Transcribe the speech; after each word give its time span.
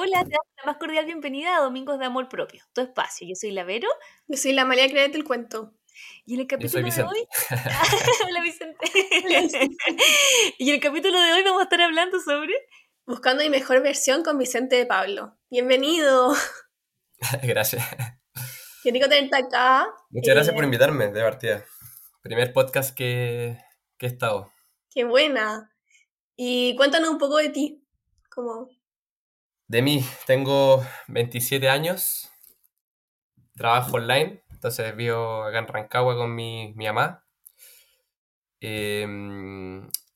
Hola, 0.00 0.22
te 0.22 0.30
damos 0.30 0.46
la 0.58 0.64
más 0.64 0.76
cordial 0.76 1.06
bienvenida 1.06 1.56
a 1.56 1.60
Domingos 1.60 1.98
de 1.98 2.04
Amor 2.04 2.28
Propio, 2.28 2.62
tu 2.72 2.82
espacio. 2.82 3.26
Yo 3.26 3.34
soy 3.34 3.50
la 3.50 3.64
Vero. 3.64 3.88
Yo 4.28 4.36
soy 4.36 4.52
la 4.52 4.64
María 4.64 4.88
Créete 4.88 5.18
el 5.18 5.24
cuento. 5.24 5.74
Y 6.24 6.34
en 6.34 6.40
el 6.42 6.46
capítulo 6.46 6.88
de 6.88 7.02
hoy. 7.02 7.26
Hola, 8.24 8.40
Vicente. 8.40 8.86
y 10.58 10.68
en 10.68 10.74
el 10.76 10.80
capítulo 10.80 11.20
de 11.20 11.32
hoy 11.32 11.42
vamos 11.42 11.62
a 11.62 11.64
estar 11.64 11.80
hablando 11.80 12.20
sobre. 12.20 12.54
Buscando 13.08 13.42
mi 13.42 13.50
mejor 13.50 13.82
versión 13.82 14.22
con 14.22 14.38
Vicente 14.38 14.76
de 14.76 14.86
Pablo. 14.86 15.36
Bienvenido. 15.50 16.32
Gracias. 17.42 17.84
Qué 18.84 18.92
rico 18.92 19.08
tenerte 19.08 19.36
acá. 19.36 19.88
Muchas 20.10 20.32
gracias 20.36 20.52
Eh, 20.52 20.54
por 20.54 20.62
invitarme, 20.62 21.08
de 21.08 21.22
partida. 21.22 21.64
Primer 22.22 22.52
podcast 22.52 22.94
que, 22.94 23.58
que 23.98 24.06
he 24.06 24.08
estado. 24.10 24.52
Qué 24.94 25.02
buena. 25.02 25.74
Y 26.36 26.76
cuéntanos 26.76 27.10
un 27.10 27.18
poco 27.18 27.38
de 27.38 27.48
ti. 27.48 27.84
Como, 28.30 28.68
De 29.68 29.82
mí, 29.82 30.04
tengo 30.26 30.82
27 31.08 31.68
años, 31.68 32.30
trabajo 33.54 33.96
online, 33.96 34.42
entonces 34.50 34.96
vivo 34.96 35.44
acá 35.44 35.58
en 35.58 35.66
Rancagua 35.68 36.16
con 36.16 36.34
mi, 36.34 36.72
mi 36.74 36.86
mamá. 36.86 37.24
Eh, 38.60 39.06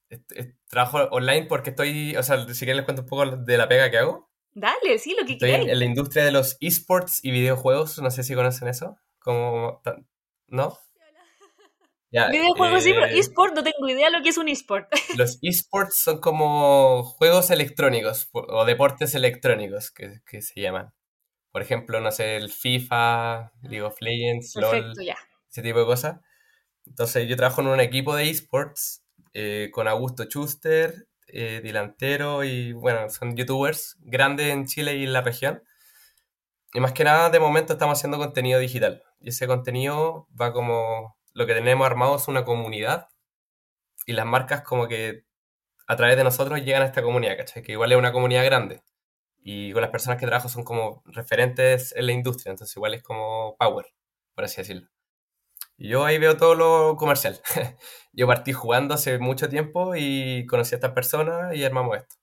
est- 0.09 0.57
trabajo 0.69 0.99
online 1.11 1.47
porque 1.47 1.71
estoy, 1.71 2.17
o 2.17 2.23
sea, 2.23 2.39
si 2.47 2.65
quieres 2.65 2.77
les 2.77 2.85
cuento 2.85 3.03
un 3.03 3.09
poco 3.09 3.37
de 3.37 3.59
la 3.59 3.69
pega 3.69 3.91
que 3.91 3.99
hago. 3.99 4.31
Dale, 4.55 4.99
sí, 4.99 5.15
lo 5.19 5.27
que 5.27 5.35
Estoy 5.35 5.51
en, 5.51 5.55
quieras. 5.57 5.73
en 5.73 5.79
la 5.79 5.85
industria 5.85 6.25
de 6.25 6.33
los 6.33 6.57
esports 6.61 7.21
y 7.25 7.31
videojuegos, 7.31 7.99
no 8.01 8.11
sé 8.11 8.23
si 8.23 8.35
conocen 8.35 8.69
eso, 8.69 8.97
como, 9.19 9.81
¿no? 10.49 10.79
Ya, 12.13 12.29
Videojuegos 12.29 12.85
sí, 12.85 12.93
pero 12.93 13.07
eh, 13.07 13.19
eSport 13.19 13.55
no 13.55 13.63
tengo 13.63 13.89
idea 13.89 14.11
lo 14.11 14.23
que 14.23 14.29
es 14.29 14.37
un 14.37 14.49
eSport. 14.49 14.87
Los 15.17 15.39
esports 15.41 15.97
son 15.97 16.21
como 16.21 17.03
juegos 17.05 17.51
electrónicos 17.51 18.29
o 18.33 18.65
deportes 18.67 19.15
electrónicos 19.15 19.91
que, 19.91 20.21
que 20.27 20.43
se 20.43 20.61
llaman. 20.61 20.93
Por 21.51 21.63
ejemplo, 21.63 22.01
no 22.01 22.13
sé, 22.13 22.37
el 22.37 22.51
FIFA, 22.51 23.53
League 23.63 23.83
of 23.83 23.97
Legends, 24.01 24.55
LOL, 24.57 24.71
Perfecto, 24.71 25.03
ya. 25.03 25.17
ese 25.51 25.63
tipo 25.63 25.79
de 25.79 25.87
cosas. 25.87 26.21
Entonces 26.87 27.29
yo 27.29 27.37
trabajo 27.37 27.63
en 27.63 27.69
un 27.69 27.81
equipo 27.81 28.15
de 28.15 28.29
esports 28.29 29.05
eh, 29.35 29.71
con 29.73 29.89
Augusto 29.89 30.25
Schuster, 30.25 31.09
eh, 31.29 31.61
delantero 31.63 32.45
y 32.45 32.73
bueno, 32.73 33.09
son 33.09 33.35
youtubers 33.37 33.97
grandes 34.01 34.49
en 34.49 34.67
Chile 34.67 34.97
y 34.97 35.05
en 35.05 35.15
la 35.15 35.23
región. 35.23 35.63
Y 36.75 36.81
más 36.81 36.93
que 36.93 37.05
nada, 37.05 37.31
de 37.31 37.41
momento 37.41 37.75
estamos 37.75 37.99
haciendo 37.99 38.19
contenido 38.19 38.59
digital. 38.59 39.03
Y 39.21 39.31
ese 39.31 39.47
contenido 39.47 40.27
va 40.39 40.53
como... 40.53 41.17
Lo 41.33 41.47
que 41.47 41.55
tenemos 41.55 41.87
armado 41.87 42.17
es 42.17 42.29
una 42.29 42.45
comunidad 42.45 43.09
y 44.07 44.13
las 44.13 44.27
marcas 44.27 44.63
como 44.63 44.89
que 44.89 45.25
a 45.87 45.97
través 45.97 46.17
de 46.17 46.25
nosotros 46.25 46.61
llegan 46.63 46.83
a 46.83 46.87
esta 46.87 47.03
comunidad, 47.03 47.37
¿cachai? 47.37 47.63
Que 47.63 47.73
igual 47.73 47.93
es 47.93 47.99
una 47.99 48.13
comunidad 48.13 48.45
grande. 48.45 48.83
Y 49.45 49.73
con 49.73 49.83
las 49.83 49.91
personas 49.91 50.19
que 50.19 50.27
trabajo 50.27 50.49
son 50.49 50.65
como 50.65 51.03
referentes 51.07 51.95
en 51.97 52.07
la 52.07 52.13
industria, 52.13 52.51
entonces 52.51 52.77
igual 52.77 52.95
es 52.95 53.03
como 53.03 53.57
power, 53.59 53.87
por 54.35 54.45
así 54.45 54.59
decirlo. 54.59 54.89
Yo 55.79 56.05
ahí 56.05 56.19
veo 56.19 56.37
todo 56.37 56.55
lo 56.55 56.97
comercial. 56.97 57.41
yo 58.13 58.27
partí 58.27 58.53
jugando 58.53 58.95
hace 58.95 59.19
mucho 59.19 59.49
tiempo 59.49 59.95
y 59.97 60.47
conocí 60.47 60.75
a 60.75 60.77
estas 60.77 60.93
personas 60.93 61.57
y 61.57 61.65
armamos 61.65 61.97
esto. 61.97 62.17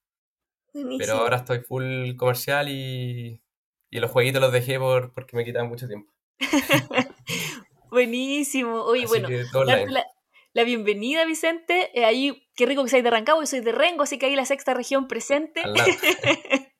buenísimo. 0.73 0.97
Pero 0.99 1.13
ahora 1.15 1.37
estoy 1.37 1.59
full 1.59 2.15
comercial 2.15 2.69
y, 2.69 3.41
y 3.89 3.99
los 3.99 4.11
jueguitos 4.11 4.41
los 4.41 4.53
dejé 4.53 4.79
por, 4.79 5.13
porque 5.13 5.35
me 5.35 5.43
quitan 5.43 5.67
mucho 5.67 5.87
tiempo. 5.87 6.13
Buenísimo. 7.89 8.83
Oye, 8.83 9.03
Así 9.03 9.19
bueno, 9.19 9.29
darte 9.65 9.91
la, 9.91 10.05
la 10.53 10.63
bienvenida, 10.63 11.25
Vicente. 11.25 11.91
Eh, 11.93 12.05
ahí, 12.05 12.47
qué 12.55 12.65
rico 12.65 12.83
que 12.83 12.89
seas 12.89 13.03
de 13.03 13.11
Rancagua, 13.11 13.43
yo 13.43 13.47
soy 13.47 13.61
de 13.61 13.71
Rengo, 13.71 14.03
así 14.03 14.17
que 14.17 14.25
ahí 14.25 14.35
la 14.35 14.45
sexta 14.45 14.73
región 14.73 15.07
presente. 15.07 15.61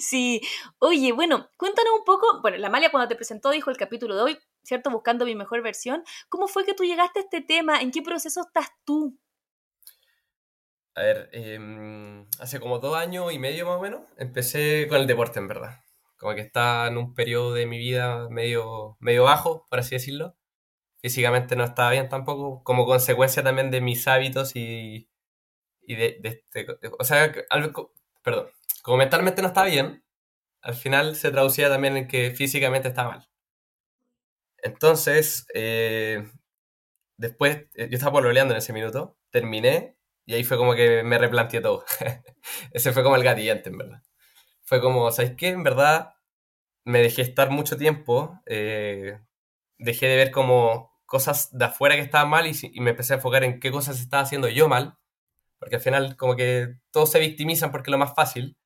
Sí, 0.00 0.40
oye, 0.78 1.12
bueno, 1.12 1.48
cuéntanos 1.56 1.92
un 1.96 2.04
poco, 2.04 2.40
bueno, 2.42 2.56
la 2.58 2.70
Malia 2.70 2.90
cuando 2.90 3.06
te 3.06 3.14
presentó 3.14 3.50
dijo 3.50 3.70
el 3.70 3.76
capítulo 3.76 4.16
de 4.16 4.22
hoy, 4.22 4.38
¿cierto? 4.64 4.90
Buscando 4.90 5.24
mi 5.24 5.36
mejor 5.36 5.62
versión. 5.62 6.02
¿Cómo 6.28 6.48
fue 6.48 6.64
que 6.64 6.74
tú 6.74 6.82
llegaste 6.82 7.20
a 7.20 7.22
este 7.22 7.40
tema? 7.40 7.80
¿En 7.80 7.92
qué 7.92 8.02
proceso 8.02 8.40
estás 8.40 8.68
tú? 8.84 9.16
A 10.96 11.02
ver, 11.02 11.30
em, 11.32 12.26
hace 12.40 12.58
como 12.58 12.80
dos 12.80 12.96
años 12.96 13.32
y 13.32 13.38
medio 13.38 13.66
más 13.66 13.78
o 13.78 13.80
menos, 13.80 14.00
empecé 14.16 14.88
con 14.88 14.98
el 14.98 15.06
deporte 15.06 15.38
en 15.38 15.46
verdad. 15.46 15.84
Como 16.18 16.34
que 16.34 16.40
estaba 16.40 16.88
en 16.88 16.98
un 16.98 17.14
periodo 17.14 17.54
de 17.54 17.66
mi 17.66 17.78
vida 17.78 18.28
medio, 18.28 18.96
medio 18.98 19.22
bajo, 19.22 19.68
por 19.70 19.78
así 19.78 19.94
decirlo. 19.94 20.34
Físicamente 21.02 21.56
no 21.56 21.64
estaba 21.64 21.90
bien 21.90 22.08
tampoco, 22.08 22.62
como 22.64 22.86
consecuencia 22.86 23.42
también 23.42 23.70
de 23.70 23.80
mis 23.80 24.06
hábitos 24.08 24.56
y, 24.56 25.08
y 25.82 25.96
de, 25.96 26.18
de 26.22 26.28
este... 26.30 26.66
O 26.98 27.04
sea, 27.04 27.32
algo, 27.50 27.92
perdón, 28.22 28.48
como 28.82 28.98
mentalmente 28.98 29.42
no 29.42 29.48
estaba 29.48 29.68
bien, 29.68 30.04
al 30.62 30.74
final 30.74 31.16
se 31.16 31.30
traducía 31.32 31.68
también 31.70 31.96
en 31.98 32.08
que 32.08 32.32
físicamente 32.32 32.88
estaba 32.88 33.10
mal. 33.12 33.28
Entonces, 34.62 35.46
eh, 35.54 36.28
después, 37.16 37.58
eh, 37.74 37.88
yo 37.90 37.96
estaba 37.96 38.12
pololeando 38.14 38.54
en 38.54 38.58
ese 38.58 38.72
minuto, 38.72 39.18
terminé 39.30 39.96
y 40.26 40.34
ahí 40.34 40.44
fue 40.44 40.56
como 40.58 40.74
que 40.74 41.02
me 41.04 41.18
replanteé 41.18 41.60
todo. 41.60 41.84
Ese 42.72 42.92
fue 42.92 43.02
como 43.04 43.16
el 43.16 43.24
gatillante, 43.24 43.70
en 43.70 43.78
verdad. 43.78 44.02
Fue 44.64 44.80
como, 44.80 45.10
¿sabes 45.12 45.34
qué? 45.36 45.48
En 45.50 45.64
verdad 45.64 46.14
me 46.84 47.00
dejé 47.02 47.22
estar 47.22 47.50
mucho 47.50 47.76
tiempo, 47.78 48.40
eh, 48.46 49.20
dejé 49.78 50.08
de 50.08 50.16
ver 50.16 50.30
como 50.32 50.89
cosas 51.10 51.48
de 51.50 51.64
afuera 51.64 51.96
que 51.96 52.02
estaban 52.02 52.30
mal 52.30 52.46
y, 52.46 52.56
y 52.62 52.80
me 52.80 52.90
empecé 52.90 53.14
a 53.14 53.16
enfocar 53.16 53.42
en 53.42 53.58
qué 53.58 53.72
cosas 53.72 53.98
estaba 53.98 54.22
haciendo 54.22 54.48
yo 54.48 54.68
mal, 54.68 54.96
porque 55.58 55.74
al 55.74 55.82
final 55.82 56.16
como 56.16 56.36
que 56.36 56.76
todos 56.92 57.10
se 57.10 57.18
victimizan 57.18 57.72
porque 57.72 57.90
es 57.90 57.92
lo 57.92 57.98
más 57.98 58.14
fácil, 58.14 58.56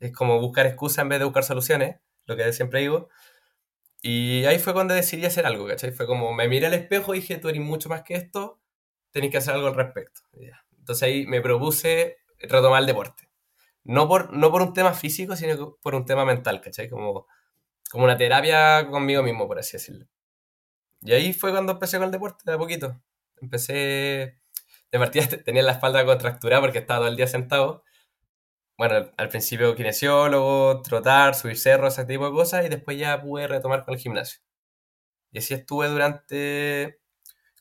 es 0.00 0.12
como 0.12 0.40
buscar 0.40 0.66
excusas 0.66 0.98
en 0.98 1.10
vez 1.10 1.20
de 1.20 1.24
buscar 1.24 1.44
soluciones, 1.44 2.00
lo 2.26 2.36
que 2.36 2.52
siempre 2.52 2.80
digo. 2.80 3.10
Y 4.02 4.44
ahí 4.46 4.58
fue 4.58 4.72
cuando 4.72 4.92
decidí 4.92 5.24
hacer 5.24 5.46
algo, 5.46 5.68
¿cachai? 5.68 5.92
Fue 5.92 6.04
como, 6.04 6.32
me 6.32 6.48
miré 6.48 6.66
al 6.66 6.74
espejo 6.74 7.14
y 7.14 7.20
dije, 7.20 7.38
tú 7.38 7.48
eres 7.48 7.62
mucho 7.62 7.88
más 7.88 8.02
que 8.02 8.14
esto, 8.16 8.60
tenés 9.12 9.30
que 9.30 9.36
hacer 9.36 9.54
algo 9.54 9.68
al 9.68 9.76
respecto. 9.76 10.22
Entonces 10.76 11.02
ahí 11.04 11.26
me 11.26 11.40
propuse 11.40 12.16
retomar 12.40 12.80
el 12.80 12.86
deporte. 12.86 13.30
No 13.84 14.08
por, 14.08 14.32
no 14.32 14.50
por 14.50 14.62
un 14.62 14.72
tema 14.72 14.94
físico, 14.94 15.36
sino 15.36 15.76
por 15.80 15.94
un 15.94 16.04
tema 16.06 16.24
mental, 16.24 16.60
¿cachai? 16.60 16.90
Como, 16.90 17.28
como 17.88 18.02
una 18.02 18.16
terapia 18.16 18.88
conmigo 18.90 19.22
mismo, 19.22 19.46
por 19.46 19.60
así 19.60 19.76
decirlo. 19.76 20.08
Y 21.04 21.12
ahí 21.12 21.32
fue 21.32 21.52
cuando 21.52 21.72
empecé 21.74 21.98
con 21.98 22.06
el 22.06 22.12
deporte, 22.12 22.42
de 22.46 22.54
a 22.54 22.58
poquito. 22.58 23.00
Empecé, 23.40 24.40
de 24.92 24.98
partida 24.98 25.26
tenía 25.44 25.62
la 25.62 25.72
espalda 25.72 26.04
contracturada 26.06 26.62
porque 26.62 26.78
estaba 26.78 27.00
todo 27.00 27.08
el 27.10 27.16
día 27.16 27.26
sentado. 27.28 27.84
Bueno, 28.78 29.10
al- 29.16 29.28
principio 29.28 29.74
kinesiólogo, 29.76 30.82
trotar, 30.82 31.34
subir 31.34 31.58
cerros, 31.58 31.94
ese 31.98 32.06
tipo 32.06 32.26
de 32.26 32.32
cosas, 32.32 32.66
y 32.66 32.68
después 32.68 32.98
ya 32.98 33.20
pude 33.22 33.46
retomar 33.48 33.84
con 33.84 33.94
el 33.94 34.00
gimnasio. 34.00 34.40
Y 35.32 35.38
así 35.38 35.54
estuve 35.54 35.88
durante 35.88 37.00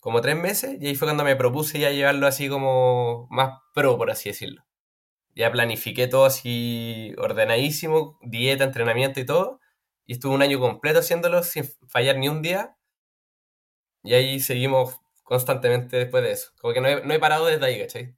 como 0.01 0.21
tres 0.21 0.37
meses, 0.37 0.77
y 0.81 0.87
ahí 0.87 0.95
fue 0.95 1.07
cuando 1.07 1.23
me 1.25 1.35
propuse 1.37 1.79
ya 1.79 1.91
llevarlo 1.91 2.27
así 2.27 2.49
como 2.49 3.27
más 3.31 3.59
pro, 3.75 3.97
por 3.97 4.11
así 4.11 4.29
decirlo. 4.29 4.63
Ya 5.35 5.51
planifiqué 5.51 6.07
todo 6.07 6.25
así 6.25 7.13
ordenadísimo, 7.17 8.19
dieta, 8.23 8.65
entrenamiento 8.65 9.19
y 9.21 9.25
todo, 9.25 9.59
y 10.05 10.13
estuve 10.13 10.35
un 10.35 10.41
año 10.43 10.59
completo 10.59 10.99
haciéndolo 10.99 11.43
sin 11.43 11.65
fallar 11.87 12.17
ni 12.17 12.29
un 12.29 12.41
día, 12.43 12.77
y 14.03 14.13
ahí 14.15 14.39
seguimos 14.39 14.99
constantemente 15.23 15.97
después 15.97 16.23
de 16.23 16.31
eso. 16.31 16.51
Como 16.59 16.73
que 16.73 16.81
no 16.81 16.87
he, 16.87 17.05
no 17.05 17.13
he 17.13 17.19
parado 17.19 17.45
desde 17.47 17.65
ahí, 17.65 17.79
¿cachai? 17.79 18.15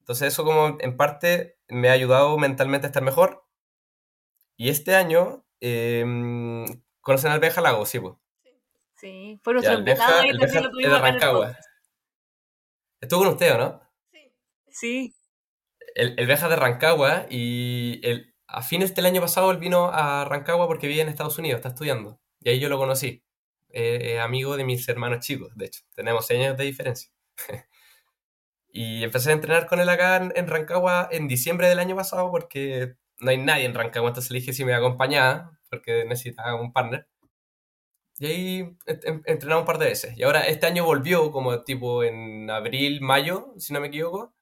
Entonces 0.00 0.28
eso 0.32 0.44
como 0.44 0.78
en 0.80 0.96
parte 0.96 1.58
me 1.68 1.88
ha 1.90 1.92
ayudado 1.92 2.38
mentalmente 2.38 2.86
a 2.86 2.90
estar 2.90 3.02
mejor. 3.02 3.44
Y 4.56 4.68
este 4.68 4.94
año, 4.94 5.44
eh, 5.60 6.04
¿conocen 7.00 7.32
al 7.32 7.40
Benja 7.40 7.60
Lago? 7.60 7.84
Sí, 7.86 8.00
pues. 8.00 8.14
Sí, 8.96 9.40
fue 9.42 9.54
nuestro 9.54 9.74
invitado 9.78 10.22
el 10.22 10.38
Benja 10.38 10.60
lo 10.60 10.70
tuvimos 10.70 10.92
de 10.92 10.98
Rancagua. 11.00 11.56
Estuvo 13.00 13.20
con 13.20 13.28
usted, 13.32 13.54
¿o 13.54 13.58
no? 13.58 13.80
Sí. 14.12 14.32
Sí, 14.68 15.14
El, 15.94 16.18
el 16.18 16.26
Benja 16.26 16.46
es 16.46 16.50
de 16.50 16.56
Rancagua 16.56 17.26
y 17.30 18.00
el, 18.04 18.34
a 18.46 18.62
fines 18.62 18.94
del 18.94 19.06
año 19.06 19.20
pasado 19.20 19.50
él 19.50 19.58
vino 19.58 19.90
a 19.92 20.24
Rancagua 20.24 20.66
porque 20.66 20.86
vive 20.88 21.02
en 21.02 21.08
Estados 21.08 21.38
Unidos, 21.38 21.58
está 21.58 21.70
estudiando. 21.70 22.20
Y 22.40 22.50
ahí 22.50 22.60
yo 22.60 22.68
lo 22.68 22.78
conocí. 22.78 23.22
Eh, 23.72 24.20
amigo 24.20 24.56
de 24.56 24.64
mis 24.64 24.88
hermanos 24.88 25.20
chicos, 25.24 25.52
de 25.56 25.66
hecho. 25.66 25.82
Tenemos 25.94 26.30
años 26.30 26.56
de 26.56 26.64
diferencia. 26.64 27.10
y 28.68 29.02
empecé 29.04 29.30
a 29.30 29.34
entrenar 29.34 29.66
con 29.66 29.80
él 29.80 29.88
acá 29.88 30.16
en, 30.16 30.32
en 30.36 30.46
Rancagua 30.48 31.08
en 31.12 31.28
diciembre 31.28 31.68
del 31.68 31.78
año 31.78 31.96
pasado 31.96 32.30
porque 32.30 32.94
no 33.20 33.30
hay 33.30 33.38
nadie 33.38 33.66
en 33.66 33.74
Rancagua, 33.74 34.08
entonces 34.10 34.30
le 34.32 34.40
dije 34.40 34.52
si 34.52 34.64
me 34.64 34.74
acompañaba 34.74 35.58
porque 35.70 36.04
necesitaba 36.06 36.54
un 36.60 36.72
partner. 36.72 37.06
Y 38.18 38.26
ahí 38.26 38.58
en- 38.86 39.00
en- 39.04 39.22
entrenamos 39.26 39.62
un 39.62 39.66
par 39.66 39.78
de 39.78 39.86
veces. 39.86 40.16
Y 40.16 40.22
ahora 40.22 40.42
este 40.46 40.66
año 40.66 40.84
volvió 40.84 41.30
como 41.32 41.62
tipo 41.64 42.04
en 42.04 42.50
abril, 42.50 43.00
mayo, 43.00 43.54
si 43.58 43.72
no 43.72 43.80
me 43.80 43.88
equivoco. 43.88 44.34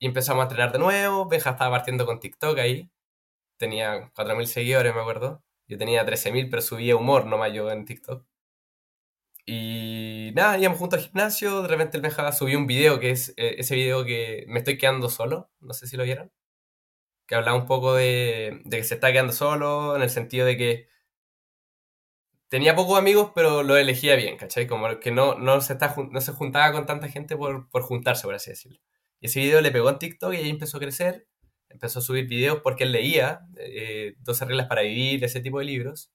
Y 0.00 0.06
empezamos 0.06 0.42
a 0.42 0.44
entrenar 0.44 0.72
de 0.72 0.80
nuevo. 0.80 1.28
Benja 1.28 1.50
estaba 1.52 1.72
partiendo 1.78 2.06
con 2.06 2.20
TikTok 2.20 2.58
ahí. 2.60 2.90
Tenía 3.58 4.12
4.000 4.14 4.48
seguidores, 4.48 4.94
me 4.94 5.02
acuerdo. 5.02 5.44
Yo 5.68 5.78
tenía 5.78 6.04
13.000, 6.06 6.50
pero 6.50 6.62
subía 6.62 6.96
humor 6.96 7.26
nomás 7.26 7.52
yo 7.54 7.70
en 7.72 7.84
TikTok. 7.86 8.26
Y 9.50 10.30
nada, 10.34 10.58
íbamos 10.58 10.78
juntos 10.78 10.98
al 10.98 11.06
gimnasio. 11.06 11.62
De 11.62 11.68
repente 11.68 11.96
el 11.96 12.02
Benja 12.02 12.32
subió 12.32 12.58
un 12.58 12.66
video 12.66 13.00
que 13.00 13.10
es 13.12 13.30
eh, 13.38 13.56
ese 13.58 13.74
video 13.76 14.04
que 14.04 14.44
me 14.46 14.58
estoy 14.58 14.76
quedando 14.76 15.08
solo. 15.08 15.50
No 15.60 15.72
sé 15.72 15.86
si 15.86 15.96
lo 15.96 16.04
vieron. 16.04 16.30
que 17.26 17.34
hablaba 17.34 17.56
un 17.56 17.66
poco 17.66 17.94
de, 17.94 18.60
de 18.64 18.78
que 18.78 18.84
se 18.84 18.94
está 18.94 19.12
quedando 19.12 19.32
solo, 19.32 19.96
en 19.96 20.02
el 20.02 20.10
sentido 20.10 20.46
de 20.46 20.56
que 20.56 20.88
tenía 22.48 22.74
pocos 22.76 22.98
amigos, 22.98 23.32
pero 23.34 23.62
lo 23.62 23.76
elegía 23.76 24.16
bien, 24.16 24.36
¿cachai? 24.36 24.66
Como 24.66 25.00
que 25.00 25.10
no, 25.12 25.34
no, 25.36 25.60
se, 25.62 25.74
está, 25.74 25.94
no 26.10 26.20
se 26.20 26.32
juntaba 26.32 26.72
con 26.72 26.86
tanta 26.86 27.08
gente 27.08 27.36
por, 27.36 27.68
por 27.70 27.82
juntarse, 27.82 28.24
por 28.24 28.34
así 28.34 28.50
decirlo. 28.50 28.80
Y 29.20 29.26
ese 29.26 29.40
video 29.40 29.60
le 29.62 29.70
pegó 29.72 29.90
en 29.90 29.98
TikTok 29.98 30.34
y 30.34 30.36
ahí 30.38 30.50
empezó 30.50 30.76
a 30.78 30.80
crecer, 30.80 31.26
empezó 31.70 32.00
a 32.00 32.02
subir 32.02 32.26
videos 32.28 32.60
porque 32.62 32.84
él 32.84 32.92
leía 32.92 33.40
eh, 33.56 34.14
12 34.20 34.44
reglas 34.46 34.66
para 34.68 34.82
vivir, 34.82 35.24
ese 35.24 35.40
tipo 35.40 35.58
de 35.58 35.64
libros. 35.66 36.10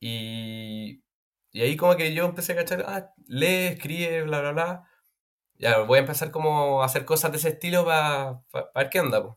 Y, 0.00 1.01
y 1.52 1.62
ahí 1.62 1.76
como 1.76 1.96
que 1.96 2.14
yo 2.14 2.24
empecé 2.24 2.52
a 2.52 2.56
cachar, 2.56 2.84
ah, 2.88 3.14
lee, 3.26 3.66
escribe, 3.68 4.22
bla, 4.24 4.40
bla, 4.40 4.52
bla. 4.52 4.88
Ya, 5.56 5.78
voy 5.80 5.98
a 5.98 6.00
empezar 6.02 6.30
como 6.32 6.82
a 6.82 6.86
hacer 6.86 7.04
cosas 7.04 7.32
de 7.32 7.38
ese 7.38 7.50
estilo 7.50 7.84
para 7.84 8.42
ver 8.74 8.90
qué 8.90 9.00
onda, 9.00 9.22
pues. 9.22 9.36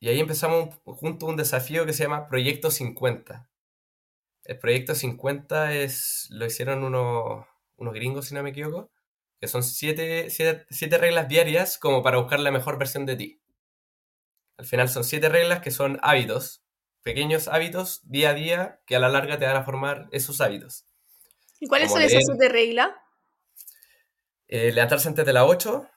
Y 0.00 0.08
ahí 0.08 0.20
empezamos 0.20 0.74
junto 0.84 1.26
un 1.26 1.36
desafío 1.36 1.86
que 1.86 1.92
se 1.92 2.04
llama 2.04 2.28
Proyecto 2.28 2.70
50. 2.70 3.50
El 4.44 4.58
Proyecto 4.58 4.94
50 4.94 5.74
es, 5.74 6.28
lo 6.30 6.46
hicieron 6.46 6.84
unos, 6.84 7.46
unos 7.76 7.94
gringos, 7.94 8.26
si 8.26 8.34
no 8.34 8.42
me 8.42 8.50
equivoco, 8.50 8.90
que 9.40 9.48
son 9.48 9.62
siete, 9.62 10.30
siete, 10.30 10.66
siete 10.70 10.98
reglas 10.98 11.28
diarias 11.28 11.78
como 11.78 12.02
para 12.02 12.18
buscar 12.18 12.40
la 12.40 12.50
mejor 12.50 12.78
versión 12.78 13.06
de 13.06 13.16
ti. 13.16 13.42
Al 14.58 14.66
final 14.66 14.88
son 14.88 15.04
siete 15.04 15.28
reglas 15.28 15.60
que 15.60 15.70
son 15.70 15.98
hábitos, 16.02 16.62
pequeños 17.06 17.46
hábitos 17.46 18.00
día 18.02 18.30
a 18.30 18.34
día 18.34 18.80
que 18.84 18.96
a 18.96 18.98
la 18.98 19.08
larga 19.08 19.38
te 19.38 19.46
van 19.46 19.54
a 19.54 19.62
formar 19.62 20.08
esos 20.10 20.40
hábitos. 20.40 20.86
¿Y 21.60 21.68
cuáles 21.68 21.86
Como 21.88 22.00
son 22.00 22.08
leer. 22.08 22.20
siete 22.20 22.48
reglas? 22.48 22.90
Eh, 24.48 24.72
levantarse 24.72 25.06
antes 25.06 25.24
de 25.24 25.32
las 25.32 25.44
8, 25.44 25.88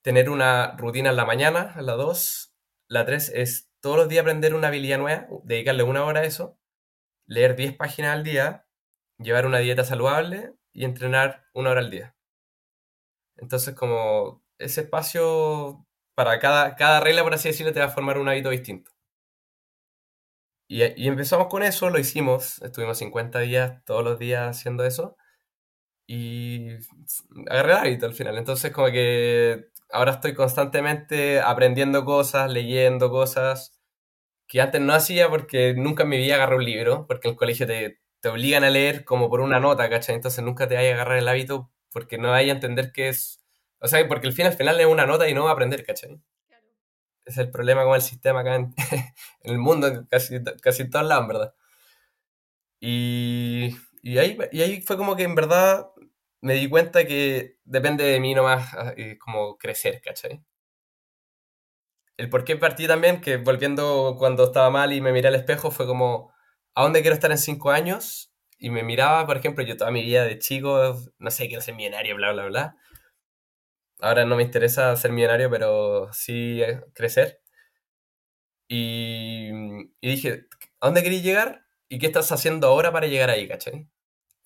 tener 0.00 0.30
una 0.30 0.74
rutina 0.78 1.10
en 1.10 1.16
la 1.16 1.26
mañana, 1.26 1.74
a 1.76 1.82
las 1.82 1.98
2. 1.98 2.54
La 2.86 3.04
3 3.04 3.30
es 3.34 3.70
todos 3.80 3.98
los 3.98 4.08
días 4.08 4.22
aprender 4.22 4.54
una 4.54 4.68
habilidad 4.68 4.96
nueva, 4.96 5.26
dedicarle 5.44 5.82
una 5.82 6.06
hora 6.06 6.20
a 6.20 6.24
eso, 6.24 6.58
leer 7.26 7.54
10 7.54 7.76
páginas 7.76 8.14
al 8.14 8.24
día, 8.24 8.66
llevar 9.18 9.44
una 9.44 9.58
dieta 9.58 9.84
saludable 9.84 10.54
y 10.72 10.86
entrenar 10.86 11.44
una 11.52 11.72
hora 11.72 11.80
al 11.80 11.90
día. 11.90 12.16
Entonces, 13.36 13.74
como 13.74 14.42
ese 14.56 14.80
espacio 14.80 15.86
para 16.14 16.38
cada, 16.38 16.74
cada 16.74 17.00
regla, 17.00 17.22
por 17.22 17.34
así 17.34 17.48
decirlo, 17.48 17.74
te 17.74 17.80
va 17.80 17.86
a 17.86 17.90
formar 17.90 18.16
un 18.16 18.30
hábito 18.30 18.48
distinto. 18.48 18.97
Y, 20.68 20.82
y 21.02 21.08
empezamos 21.08 21.48
con 21.48 21.62
eso, 21.62 21.90
lo 21.90 21.98
hicimos, 21.98 22.60
estuvimos 22.62 22.98
50 22.98 23.40
días 23.40 23.82
todos 23.84 24.04
los 24.04 24.18
días 24.18 24.48
haciendo 24.56 24.84
eso 24.84 25.16
y 26.06 26.70
agarré 27.48 27.72
el 27.72 27.78
hábito 27.78 28.06
al 28.06 28.14
final. 28.14 28.38
Entonces, 28.38 28.72
como 28.72 28.88
que 28.88 29.66
ahora 29.90 30.12
estoy 30.12 30.34
constantemente 30.34 31.40
aprendiendo 31.40 32.04
cosas, 32.04 32.50
leyendo 32.50 33.10
cosas 33.10 33.78
que 34.48 34.60
antes 34.60 34.80
no 34.80 34.94
hacía 34.94 35.30
porque 35.30 35.74
nunca 35.74 36.04
en 36.04 36.10
mi 36.10 36.18
vida 36.18 36.36
agarré 36.36 36.56
un 36.56 36.64
libro, 36.64 37.06
porque 37.06 37.28
en 37.28 37.32
el 37.34 37.38
colegio 37.38 37.66
te, 37.66 38.00
te 38.20 38.28
obligan 38.28 38.64
a 38.64 38.70
leer 38.70 39.04
como 39.04 39.28
por 39.30 39.40
una 39.40 39.60
nota, 39.60 39.90
¿cachai? 39.90 40.16
Entonces 40.16 40.44
nunca 40.44 40.68
te 40.68 40.76
vayas 40.76 40.92
a 40.92 40.94
agarrar 40.96 41.18
el 41.18 41.28
hábito 41.28 41.70
porque 41.92 42.18
no 42.18 42.30
vayas 42.30 42.52
a 42.52 42.56
entender 42.56 42.92
qué 42.92 43.08
es. 43.10 43.40
O 43.80 43.88
sea, 43.88 44.06
porque 44.08 44.28
al 44.28 44.32
final, 44.34 44.52
al 44.52 44.58
final 44.58 44.80
es 44.80 44.86
una 44.86 45.06
nota 45.06 45.28
y 45.28 45.34
no 45.34 45.44
va 45.44 45.50
a 45.50 45.52
aprender, 45.54 45.84
¿cachai? 45.84 46.20
Es 47.28 47.36
el 47.36 47.50
problema 47.50 47.84
con 47.84 47.94
el 47.94 48.02
sistema 48.02 48.40
acá 48.40 48.54
en, 48.56 48.74
el 49.42 49.58
mundo, 49.58 50.06
casi, 50.08 50.42
casi 50.62 50.82
en 50.82 50.90
todos 50.90 51.06
lados, 51.06 51.28
verdad. 51.28 51.54
Y, 52.80 53.76
ahí, 54.18 54.38
y 54.52 54.62
ahí 54.62 54.82
fue 54.82 54.96
como 54.96 55.14
que 55.16 55.24
en 55.24 55.34
verdad 55.34 55.88
me 56.40 56.54
di 56.54 56.68
cuenta 56.68 57.06
que 57.06 57.58
depende 57.64 58.04
de 58.04 58.20
mí 58.20 58.34
nomás 58.34 58.72
eh, 58.96 59.18
como 59.18 59.58
crecer, 59.58 60.00
¿cachai? 60.00 60.42
El 62.16 62.30
por 62.30 62.44
qué 62.44 62.56
partí 62.56 62.86
también, 62.86 63.20
que 63.20 63.36
volviendo 63.36 64.16
cuando 64.18 64.44
estaba 64.44 64.70
mal 64.70 64.92
y 64.92 65.00
me 65.00 65.12
miré 65.12 65.28
al 65.28 65.34
espejo, 65.36 65.70
fue 65.70 65.86
como, 65.86 66.32
¿a 66.74 66.82
dónde 66.82 67.00
quiero 67.02 67.14
estar 67.14 67.30
en 67.30 67.38
cinco 67.38 67.70
años? 67.70 68.32
Y 68.58 68.70
me 68.70 68.82
miraba, 68.82 69.26
por 69.26 69.36
ejemplo, 69.36 69.64
yo 69.64 69.76
toda 69.76 69.90
mi 69.92 70.02
vida 70.02 70.24
de 70.24 70.38
chico, 70.38 70.96
no 71.18 71.30
sé, 71.30 71.46
quiero 71.46 71.62
ser 71.62 71.74
millonario, 71.76 72.16
bla, 72.16 72.32
bla, 72.32 72.46
bla. 72.46 72.76
Ahora 74.00 74.24
no 74.24 74.36
me 74.36 74.42
interesa 74.44 74.94
ser 74.96 75.12
millonario, 75.12 75.50
pero 75.50 76.12
sí 76.12 76.62
eh, 76.62 76.80
crecer. 76.94 77.42
Y, 78.68 79.50
dije, 80.02 80.46
¿a 80.80 80.86
dónde 80.86 81.02
queréis 81.02 81.22
llegar? 81.22 81.66
¿Y 81.88 81.98
qué 81.98 82.06
estás 82.06 82.30
haciendo 82.32 82.68
ahora 82.68 82.92
para 82.92 83.06
llegar 83.06 83.30
ahí, 83.30 83.48
cachai? 83.48 83.88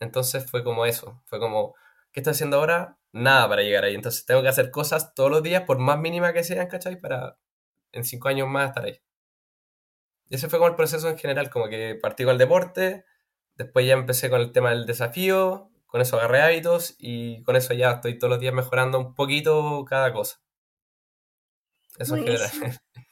Entonces 0.01 0.51
fue 0.51 0.65
como 0.65 0.87
eso, 0.87 1.23
fue 1.27 1.41
como, 1.41 1.75
¿qué 2.13 2.21
estoy 2.21 2.33
haciendo 2.33 2.59
ahora? 2.59 2.99
Nada 3.13 3.49
para 3.49 3.63
llegar 3.63 3.85
ahí. 3.85 3.95
Entonces 3.95 4.27
tengo 4.27 4.43
que 4.43 4.49
hacer 4.49 4.71
cosas 4.71 5.15
todos 5.15 5.31
los 5.31 5.43
días, 5.43 5.63
por 5.65 5.79
más 5.79 5.99
mínima 5.99 6.33
que 6.33 6.45
sean, 6.45 6.69
¿cachai? 6.69 7.01
Para 7.01 7.39
en 7.93 8.05
cinco 8.05 8.29
años 8.29 8.49
más 8.49 8.69
estar 8.69 8.85
ahí. 8.85 9.01
Y 10.29 10.37
ese 10.37 10.49
fue 10.49 10.59
como 10.59 10.71
el 10.71 10.77
proceso 10.77 11.09
en 11.09 11.19
general, 11.19 11.51
como 11.51 11.69
que 11.69 11.99
partí 12.01 12.25
con 12.25 12.33
el 12.33 12.39
deporte, 12.39 13.05
después 13.55 13.87
ya 13.87 13.95
empecé 13.95 14.31
con 14.31 14.41
el 14.41 14.53
tema 14.53 14.71
del 14.71 14.87
desafío, 14.87 15.72
con 15.93 16.01
eso 16.01 16.17
agarré 16.17 16.41
hábitos 16.41 16.97
y 16.99 17.43
con 17.43 17.55
eso 17.55 17.75
ya 17.75 17.91
estoy 17.91 18.19
todos 18.19 18.31
los 18.31 18.41
días 18.41 18.55
mejorando 18.55 18.99
un 18.99 19.15
poquito 19.15 19.85
cada 19.87 20.11
cosa. 20.11 20.41
Eso 21.99 22.17
en 22.17 22.25
general. 22.25 22.51
Buenísimo. 22.51 22.81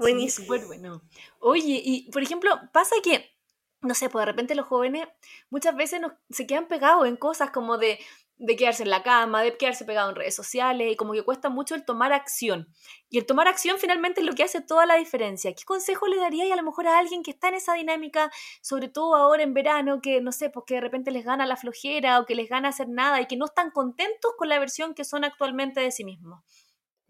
Sí, 0.00 0.02
Buenísimo. 0.02 0.46
súper 0.46 0.66
bueno. 0.66 1.02
Oye, 1.40 1.80
y 1.84 2.10
por 2.12 2.22
ejemplo, 2.22 2.50
pasa 2.72 2.94
que, 3.02 3.36
no 3.80 3.94
sé, 3.94 4.08
pues 4.08 4.22
de 4.22 4.26
repente 4.26 4.54
los 4.54 4.66
jóvenes 4.66 5.08
muchas 5.50 5.74
veces 5.76 6.00
nos, 6.00 6.12
se 6.30 6.46
quedan 6.46 6.68
pegados 6.68 7.06
en 7.08 7.16
cosas 7.16 7.50
como 7.50 7.78
de, 7.78 7.98
de 8.38 8.56
quedarse 8.56 8.84
en 8.84 8.90
la 8.90 9.02
cama, 9.02 9.42
de 9.42 9.56
quedarse 9.56 9.84
pegado 9.84 10.10
en 10.10 10.16
redes 10.16 10.34
sociales, 10.34 10.92
y 10.92 10.96
como 10.96 11.12
que 11.12 11.24
cuesta 11.24 11.48
mucho 11.48 11.74
el 11.74 11.84
tomar 11.84 12.12
acción. 12.12 12.68
Y 13.10 13.18
el 13.18 13.26
tomar 13.26 13.48
acción 13.48 13.78
finalmente 13.78 14.20
es 14.20 14.26
lo 14.26 14.34
que 14.34 14.44
hace 14.44 14.60
toda 14.60 14.86
la 14.86 14.96
diferencia. 14.96 15.52
¿Qué 15.54 15.64
consejo 15.64 16.06
le 16.06 16.16
daría 16.18 16.52
a 16.52 16.56
lo 16.56 16.62
mejor 16.62 16.86
a 16.86 16.98
alguien 16.98 17.22
que 17.22 17.32
está 17.32 17.48
en 17.48 17.54
esa 17.54 17.74
dinámica, 17.74 18.30
sobre 18.62 18.88
todo 18.88 19.16
ahora 19.16 19.42
en 19.42 19.54
verano, 19.54 20.00
que 20.00 20.20
no 20.20 20.32
sé, 20.32 20.50
pues 20.50 20.64
que 20.66 20.74
de 20.74 20.80
repente 20.80 21.10
les 21.10 21.24
gana 21.24 21.46
la 21.46 21.56
flojera 21.56 22.20
o 22.20 22.26
que 22.26 22.34
les 22.34 22.48
gana 22.48 22.68
hacer 22.68 22.88
nada 22.88 23.20
y 23.20 23.26
que 23.26 23.36
no 23.36 23.46
están 23.46 23.70
contentos 23.70 24.32
con 24.36 24.48
la 24.48 24.58
versión 24.58 24.94
que 24.94 25.04
son 25.04 25.24
actualmente 25.24 25.80
de 25.80 25.90
sí 25.90 26.04
mismos? 26.04 26.44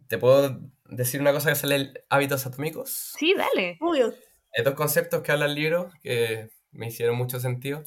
¿Te 0.08 0.16
puedo 0.16 0.58
decir 0.86 1.20
una 1.20 1.32
cosa 1.32 1.50
que 1.50 1.56
sale 1.56 1.92
hábitos 2.08 2.46
atómicos? 2.46 3.12
Sí, 3.18 3.34
dale. 3.34 3.76
Obvio. 3.80 4.14
Hay 4.56 4.64
dos 4.64 4.74
conceptos 4.74 5.22
que 5.22 5.32
habla 5.32 5.44
el 5.44 5.54
libro 5.54 5.90
que 6.02 6.48
me 6.70 6.86
hicieron 6.88 7.16
mucho 7.16 7.38
sentido. 7.38 7.82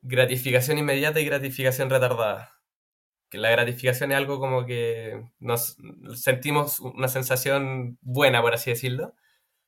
Gratificación 0.00 0.78
inmediata 0.78 1.20
y 1.20 1.26
gratificación 1.26 1.90
retardada. 1.90 2.53
La 3.36 3.50
gratificación 3.50 4.12
es 4.12 4.18
algo 4.18 4.38
como 4.40 4.66
que 4.66 5.22
nos 5.38 5.76
sentimos 6.14 6.80
una 6.80 7.08
sensación 7.08 7.98
buena, 8.02 8.42
por 8.42 8.54
así 8.54 8.70
decirlo. 8.70 9.14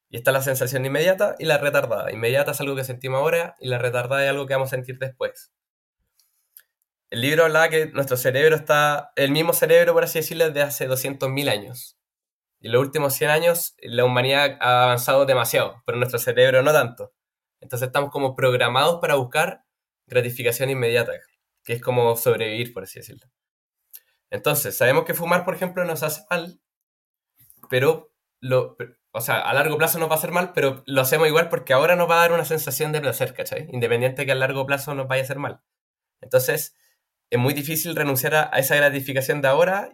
Y 0.09 0.17
está 0.17 0.33
la 0.33 0.43
sensación 0.43 0.85
inmediata 0.87 1.35
y 1.39 1.47
la 1.47 1.59
retardada. 1.59 2.13
Inmediata 2.13 2.53
es 2.53 2.61
algo 2.61 2.77
que 2.77 2.85
sentimos 2.85 3.19
ahora 3.19 3.57
y 3.61 3.69
la 3.69 3.79
retardada 3.79 4.25
es 4.25 4.31
algo 4.31 4.47
que 4.47 4.55
vamos 4.55 4.69
a 4.69 4.77
sentir 4.77 4.99
después. 4.99 5.53
El 7.11 7.21
libro 7.21 7.45
hablaba 7.45 7.69
que 7.69 7.87
nuestro 7.87 8.17
cerebro 8.17 8.57
está, 8.57 9.13
el 9.17 9.31
mismo 9.31 9.53
cerebro, 9.53 9.93
por 9.95 10.05
así 10.05 10.19
decirlo, 10.19 10.47
desde 10.47 10.63
hace 10.63 10.89
200.000 10.89 11.49
años. 11.49 11.97
Y 12.61 12.67
en 12.67 12.73
los 12.73 12.83
últimos 12.83 13.15
100 13.15 13.31
años 13.31 13.77
la 13.81 14.05
humanidad 14.05 14.59
ha 14.61 14.85
avanzado 14.85 15.27
demasiado, 15.27 15.83
pero 15.87 15.99
nuestro 15.99 16.19
cerebro 16.19 16.63
no 16.63 16.73
tanto. 16.73 17.13
Entonces 17.61 17.87
estamos 17.89 18.11
como 18.11 18.35
programados 18.35 19.01
para 19.01 19.15
buscar 19.17 19.65
gratificación 20.07 20.71
inmediata, 20.71 21.13
que 21.65 21.75
es 21.75 21.81
como 21.81 22.17
sobrevivir, 22.17 22.73
por 22.73 22.85
así 22.85 23.01
decirlo. 23.01 23.27
Entonces, 24.31 24.77
sabemos 24.77 25.05
que 25.05 25.15
fumar, 25.15 25.45
por 25.45 25.55
ejemplo, 25.55 25.85
nos 25.85 26.03
hace 26.03 26.23
mal, 26.31 26.61
pero, 27.71 28.13
lo, 28.41 28.77
o 29.13 29.21
sea, 29.21 29.41
a 29.41 29.55
largo 29.55 29.79
plazo 29.79 29.99
nos 29.99 30.11
va 30.11 30.15
a 30.15 30.19
hacer 30.19 30.33
mal, 30.33 30.53
pero 30.53 30.83
lo 30.87 31.01
hacemos 31.01 31.29
igual 31.29 31.49
porque 31.49 31.73
ahora 31.73 31.97
nos 31.97 32.09
va 32.11 32.17
a 32.17 32.21
dar 32.21 32.33
una 32.33 32.45
sensación 32.45 32.93
de 32.93 33.01
placer, 33.01 33.35
¿cachai? 33.35 33.69
Independiente 33.73 34.27
que 34.27 34.33
a 34.33 34.35
largo 34.35 34.67
plazo 34.67 34.95
nos 34.95 35.09
vaya 35.09 35.23
a 35.23 35.25
hacer 35.25 35.39
mal. 35.39 35.63
Entonces, 36.21 36.77
es 37.31 37.39
muy 37.39 37.55
difícil 37.55 37.97
renunciar 37.97 38.35
a, 38.35 38.45
esa 38.59 38.77
gratificación 38.77 39.43
de 39.43 39.49
ahora, 39.49 39.91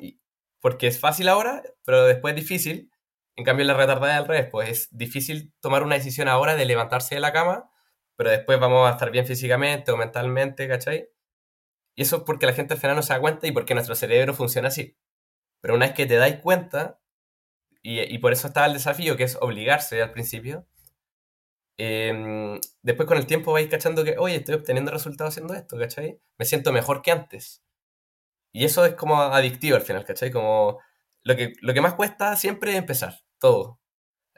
porque 0.61 0.87
es 0.87 0.99
fácil 1.01 1.29
ahora, 1.29 1.63
pero 1.85 2.05
después 2.05 2.35
es 2.35 2.41
difícil. 2.41 2.91
En 3.37 3.45
cambio, 3.45 3.65
la 3.65 3.75
retardada 3.75 4.15
es 4.15 4.19
al 4.21 4.29
revés, 4.29 4.49
pues 4.51 4.69
es 4.69 4.89
difícil 4.97 5.55
tomar 5.61 5.83
una 5.83 5.95
decisión 5.97 6.29
ahora 6.29 6.57
de 6.57 6.65
levantarse 6.67 7.15
de 7.15 7.21
la 7.21 7.33
cama, 7.33 7.71
pero 8.17 8.31
después 8.31 8.61
vamos 8.61 8.89
a 8.89 8.93
estar 8.93 9.11
bien 9.11 9.27
físicamente 9.27 9.91
o 9.93 9.97
mentalmente, 9.97 10.69
¿cachai? 10.69 11.09
Y 11.95 12.03
eso 12.03 12.19
es 12.19 12.23
porque 12.25 12.47
la 12.47 12.55
gente 12.55 12.75
al 12.75 12.81
final 12.81 12.97
no 12.97 13.03
se 13.03 13.13
da 13.13 13.21
cuenta 13.21 13.47
y 13.47 13.53
porque 13.53 13.75
nuestro 13.75 13.95
cerebro 13.95 14.35
funciona 14.35 14.69
así. 14.69 14.97
Pero 15.61 15.75
una 15.75 15.87
vez 15.87 15.95
que 15.95 16.07
te 16.07 16.17
dais 16.17 16.41
cuenta, 16.41 17.01
y, 17.83 18.01
y 18.01 18.19
por 18.19 18.33
eso 18.33 18.49
estaba 18.49 18.67
el 18.67 18.75
desafío, 18.75 19.17
que 19.17 19.25
es 19.25 19.37
obligarse 19.41 20.03
al 20.03 20.13
principio, 20.13 20.67
eh, 21.79 22.61
después 22.83 23.09
con 23.09 23.19
el 23.19 23.27
tiempo 23.27 23.53
vais 23.53 23.69
cachando 23.69 24.05
que, 24.05 24.17
oye, 24.19 24.37
estoy 24.37 24.55
obteniendo 24.55 24.93
resultados 24.93 25.35
haciendo 25.35 25.55
esto, 25.55 25.79
¿cachai? 25.79 26.21
Me 26.39 26.45
siento 26.45 26.73
mejor 26.73 27.03
que 27.03 27.11
antes. 27.13 27.65
Y 28.53 28.65
eso 28.65 28.85
es 28.85 28.95
como 28.95 29.21
adictivo 29.21 29.77
al 29.77 29.83
final, 29.83 30.05
¿cachai? 30.05 30.31
Como 30.31 30.79
lo 31.23 31.37
que, 31.37 31.55
lo 31.61 31.75
que 31.75 31.81
más 31.81 31.95
cuesta 31.95 32.37
siempre 32.37 32.73
es 32.73 32.79
empezar, 32.79 33.21
todo. 33.39 33.81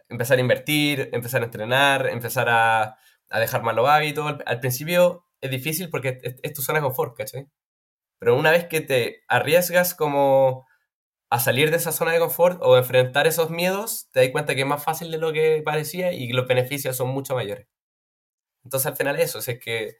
Empezar 0.08 0.38
a 0.38 0.40
invertir, 0.42 1.10
empezar 1.12 1.42
a 1.42 1.46
entrenar, 1.46 2.06
empezar 2.08 2.48
a, 2.48 2.96
a 3.30 3.40
dejar 3.40 3.62
malos 3.62 3.88
hábitos. 3.88 4.26
Al, 4.26 4.42
al, 4.46 4.60
principio 4.60 5.23
es 5.40 5.50
difícil 5.50 5.90
porque 5.90 6.18
es, 6.22 6.36
es, 6.42 6.52
tu 6.52 6.62
zona 6.62 6.78
de 6.78 6.84
confort, 6.84 7.16
¿cachai? 7.16 7.48
Pero 8.18 8.36
una 8.36 8.50
vez 8.50 8.66
que 8.66 8.80
te 8.80 9.22
arriesgas 9.28 9.94
como 9.94 10.66
a 11.30 11.40
salir 11.40 11.70
de 11.70 11.78
esa 11.78 11.92
zona 11.92 12.12
de 12.12 12.20
confort 12.20 12.60
o 12.62 12.76
enfrentar 12.78 13.26
esos 13.26 13.50
miedos, 13.50 14.08
te 14.12 14.20
das 14.20 14.30
cuenta 14.30 14.54
que 14.54 14.62
es 14.62 14.66
más 14.66 14.84
fácil 14.84 15.10
de 15.10 15.18
lo 15.18 15.32
que 15.32 15.62
parecía 15.64 16.12
y 16.12 16.28
los 16.32 16.46
beneficios 16.46 16.96
son 16.96 17.08
mucho 17.08 17.34
mayores. 17.34 17.66
Entonces 18.64 18.86
al 18.86 18.96
final 18.96 19.20
eso, 19.20 19.40
si 19.42 19.52
es 19.52 19.60
que, 19.60 19.96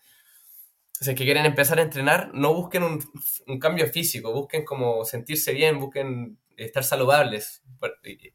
si 0.92 1.10
es 1.10 1.16
que 1.16 1.24
quieren 1.24 1.44
empezar 1.44 1.78
a 1.78 1.82
entrenar, 1.82 2.30
no 2.34 2.54
busquen 2.54 2.82
un, 2.84 3.58
cambio 3.58 3.86
físico, 3.88 4.32
busquen 4.32 4.64
como 4.64 5.04
sentirse 5.04 5.52
bien, 5.52 5.78
busquen 5.78 6.38
estar 6.56 6.84
saludables. 6.84 7.62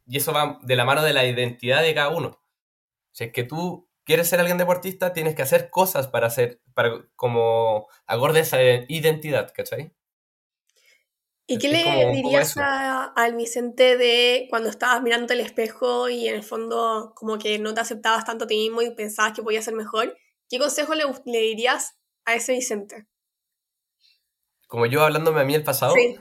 Y 0.06 0.16
eso 0.16 0.32
va 0.32 0.58
de 0.62 0.76
la 0.76 0.84
mano 0.84 1.02
de 1.02 1.12
la 1.12 1.24
identidad 1.24 1.82
de 1.82 1.94
cada 1.94 2.10
uno. 2.10 2.40
Si 3.10 3.24
es 3.24 3.32
que 3.32 3.44
tú 3.44 3.89
quieres 4.10 4.28
ser 4.28 4.40
alguien 4.40 4.58
deportista, 4.58 5.12
tienes 5.12 5.36
que 5.36 5.42
hacer 5.42 5.70
cosas 5.70 6.08
para 6.08 6.28
ser, 6.30 6.60
para 6.74 6.90
como 7.14 7.86
acorde 8.06 8.40
esa 8.40 8.60
identidad, 8.88 9.52
¿cachai? 9.54 9.94
¿Y 11.46 11.58
qué 11.58 11.68
le 11.68 12.10
dirías 12.12 12.56
al 12.56 13.36
Vicente 13.36 13.96
de 13.96 14.48
cuando 14.50 14.68
estabas 14.68 15.00
mirando 15.00 15.32
el 15.32 15.38
espejo 15.38 16.08
y 16.08 16.26
en 16.26 16.34
el 16.34 16.42
fondo 16.42 17.12
como 17.14 17.38
que 17.38 17.60
no 17.60 17.72
te 17.72 17.82
aceptabas 17.82 18.24
tanto 18.24 18.46
a 18.46 18.48
ti 18.48 18.56
mismo 18.56 18.82
y 18.82 18.92
pensabas 18.96 19.32
que 19.32 19.44
podías 19.44 19.64
ser 19.64 19.74
mejor? 19.74 20.16
¿Qué 20.48 20.58
consejo 20.58 20.94
le, 20.94 21.04
le 21.26 21.40
dirías 21.40 21.96
a 22.24 22.34
ese 22.34 22.54
Vicente? 22.54 23.06
Como 24.66 24.86
yo 24.86 25.04
hablándome 25.04 25.40
a 25.40 25.44
mí 25.44 25.54
el 25.54 25.62
pasado. 25.62 25.94
Sí. 25.94 26.18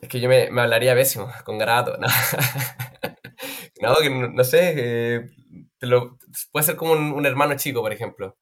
Es 0.00 0.08
que 0.08 0.20
yo 0.20 0.30
me, 0.30 0.50
me 0.50 0.62
hablaría 0.62 0.94
pésimo, 0.94 1.30
con 1.44 1.58
grato. 1.58 1.98
No, 1.98 2.06
no, 3.82 3.96
que 3.96 4.08
no, 4.08 4.44
sé. 4.44 4.74
Eh, 4.76 5.37
puede 6.52 6.66
ser 6.66 6.76
como 6.76 6.92
un, 6.92 7.26
hermano 7.26 7.56
chico, 7.56 7.80
por 7.82 7.92
ejemplo. 7.92 8.36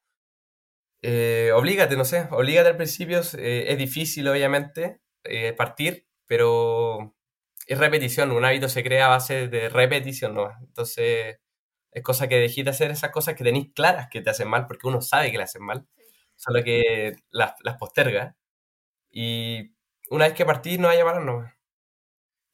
Eh, 1.01 1.51
oblígate, 1.53 1.95
no 1.95 2.05
sé, 2.05 2.27
oblígate 2.31 2.69
al 2.69 2.77
principio, 2.77 3.21
eh, 3.37 3.65
es 3.69 3.77
difícil 3.77 4.27
obviamente 4.27 4.99
eh, 5.23 5.53
partir, 5.53 6.07
pero 6.25 7.15
es 7.67 7.77
repetición, 7.77 8.31
un 8.31 8.45
hábito 8.45 8.67
se 8.69 8.83
crea 8.83 9.05
a 9.07 9.09
base 9.09 9.47
de 9.47 9.69
repetición, 9.69 10.33
¿no? 10.33 10.49
Entonces 10.61 11.37
es 11.91 12.03
cosa 12.03 12.27
que 12.27 12.37
dejéis 12.37 12.65
de 12.65 12.71
hacer 12.71 12.91
esas 12.91 13.11
cosas 13.11 13.35
que 13.35 13.43
tenéis 13.43 13.71
claras 13.75 14.07
que 14.11 14.21
te 14.21 14.29
hacen 14.29 14.49
mal, 14.49 14.67
porque 14.67 14.87
uno 14.87 15.01
sabe 15.01 15.31
que 15.31 15.37
le 15.37 15.43
hacen 15.43 15.63
mal, 15.63 15.87
solo 16.35 16.63
que 16.63 17.15
las, 17.31 17.53
las 17.63 17.77
posterga. 17.77 18.35
Y 19.11 19.75
una 20.09 20.25
vez 20.25 20.35
que 20.35 20.45
partís 20.45 20.79
no 20.79 20.87
vaya 20.89 21.03
a 21.03 21.05
parar, 21.05 21.23
no. 21.25 21.45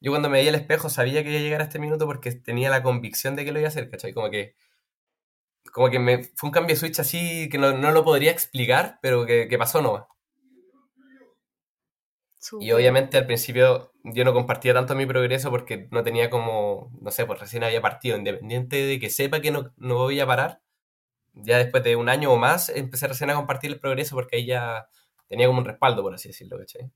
Yo 0.00 0.12
cuando 0.12 0.28
me 0.28 0.38
veía 0.38 0.50
el 0.50 0.56
espejo 0.56 0.90
sabía 0.90 1.22
que 1.22 1.30
iba 1.30 1.38
a 1.38 1.42
llegar 1.42 1.60
a 1.62 1.64
este 1.64 1.78
minuto 1.78 2.06
porque 2.06 2.32
tenía 2.32 2.70
la 2.70 2.82
convicción 2.82 3.36
de 3.36 3.44
que 3.44 3.52
lo 3.52 3.58
iba 3.58 3.68
a 3.68 3.70
hacer, 3.70 3.90
¿cachai? 3.90 4.12
Como 4.12 4.30
que 4.30 4.54
como 5.72 5.90
que 5.90 5.98
me, 5.98 6.24
fue 6.36 6.48
un 6.48 6.52
cambio 6.52 6.74
de 6.74 6.80
switch 6.80 7.00
así 7.00 7.48
que 7.48 7.58
no, 7.58 7.72
no 7.76 7.90
lo 7.92 8.04
podría 8.04 8.30
explicar, 8.30 8.98
pero 9.02 9.26
que, 9.26 9.48
que 9.48 9.58
pasó 9.58 9.82
no 9.82 10.08
Y 12.60 12.72
obviamente 12.72 13.16
al 13.16 13.26
principio 13.26 13.92
yo 14.04 14.24
no 14.24 14.34
compartía 14.34 14.74
tanto 14.74 14.94
mi 14.94 15.06
progreso 15.06 15.50
porque 15.50 15.88
no 15.90 16.04
tenía 16.04 16.28
como, 16.28 16.90
no 17.00 17.10
sé, 17.10 17.24
pues 17.24 17.40
recién 17.40 17.64
había 17.64 17.80
partido, 17.80 18.18
independiente 18.18 18.76
de 18.76 18.98
que 19.00 19.08
sepa 19.08 19.40
que 19.40 19.50
no, 19.50 19.72
no 19.76 19.94
voy 19.96 20.20
a 20.20 20.26
parar. 20.26 20.60
Ya 21.34 21.58
después 21.58 21.82
de 21.82 21.96
un 21.96 22.08
año 22.08 22.30
o 22.32 22.36
más 22.36 22.68
empecé 22.68 23.08
recién 23.08 23.30
a 23.30 23.34
compartir 23.34 23.70
el 23.70 23.80
progreso 23.80 24.14
porque 24.14 24.36
ahí 24.36 24.46
ya 24.46 24.88
tenía 25.28 25.46
como 25.46 25.60
un 25.60 25.64
respaldo, 25.64 26.02
por 26.02 26.14
así 26.14 26.28
decirlo, 26.28 26.58
¿cachai? 26.58 26.90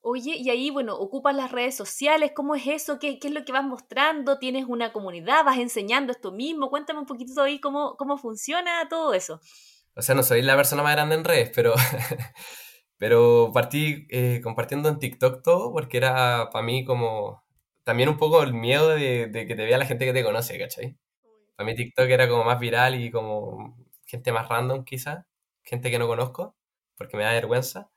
Oye, 0.00 0.36
y 0.36 0.48
ahí, 0.50 0.70
bueno, 0.70 0.96
ocupas 0.96 1.34
las 1.34 1.50
redes 1.50 1.76
sociales, 1.76 2.32
¿cómo 2.34 2.54
es 2.54 2.66
eso? 2.66 2.98
¿Qué, 2.98 3.18
¿Qué, 3.18 3.28
es 3.28 3.34
lo 3.34 3.44
que 3.44 3.52
vas 3.52 3.64
mostrando? 3.64 4.38
¿Tienes 4.38 4.64
una 4.66 4.92
comunidad? 4.92 5.44
¿Vas 5.44 5.58
enseñando 5.58 6.12
esto 6.12 6.32
mismo? 6.32 6.70
Cuéntame 6.70 7.00
un 7.00 7.06
poquito 7.06 7.42
ahí 7.42 7.60
cómo, 7.60 7.96
cómo 7.96 8.16
funciona 8.16 8.88
todo 8.88 9.12
eso. 9.12 9.40
O 9.94 10.02
sea, 10.02 10.14
no 10.14 10.22
soy 10.22 10.42
la 10.42 10.56
persona 10.56 10.84
más 10.84 10.94
grande 10.94 11.16
en 11.16 11.24
redes, 11.24 11.50
pero, 11.54 11.74
pero 12.98 13.50
partí 13.52 14.06
eh, 14.10 14.40
compartiendo 14.42 14.88
en 14.88 15.00
TikTok 15.00 15.42
todo 15.42 15.72
porque 15.72 15.96
era 15.96 16.50
para 16.50 16.64
mí 16.64 16.84
como 16.84 17.42
también 17.82 18.08
un 18.08 18.16
poco 18.16 18.42
el 18.42 18.54
miedo 18.54 18.90
de, 18.90 19.26
de, 19.26 19.46
que 19.46 19.56
te 19.56 19.64
vea 19.64 19.78
la 19.78 19.86
gente 19.86 20.04
que 20.04 20.12
te 20.12 20.22
conoce, 20.22 20.58
¿cachai? 20.58 20.96
Para 21.56 21.66
mí 21.66 21.74
TikTok 21.74 22.08
era 22.08 22.28
como 22.28 22.44
más 22.44 22.60
viral 22.60 22.94
y 22.94 23.10
como 23.10 23.76
gente 24.06 24.30
más 24.30 24.48
random 24.48 24.84
quizá, 24.84 25.26
gente 25.64 25.90
que 25.90 25.98
no 25.98 26.06
conozco, 26.06 26.54
porque 26.96 27.16
me 27.16 27.24
da 27.24 27.32
vergüenza. 27.32 27.90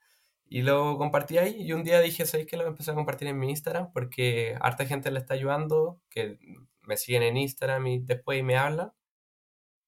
Y 0.54 0.64
lo 0.64 0.98
compartí 0.98 1.38
ahí 1.38 1.62
y 1.62 1.72
un 1.72 1.82
día 1.82 2.02
dije, 2.02 2.26
¿sabéis 2.26 2.50
que 2.50 2.58
lo 2.58 2.68
empecé 2.68 2.92
a 2.92 2.94
compartir 2.94 3.30
en 3.30 3.40
mi 3.40 3.50
Instagram? 3.50 3.94
Porque 3.94 4.58
harta 4.60 4.86
gente 4.86 5.10
le 5.10 5.20
está 5.20 5.34
ayudando, 5.34 6.02
que 6.10 6.40
me 6.82 6.98
siguen 6.98 7.24
en 7.24 7.38
Instagram 7.38 7.88
y 7.88 8.00
después 8.00 8.44
me 8.44 8.58
hablan. 8.58 8.92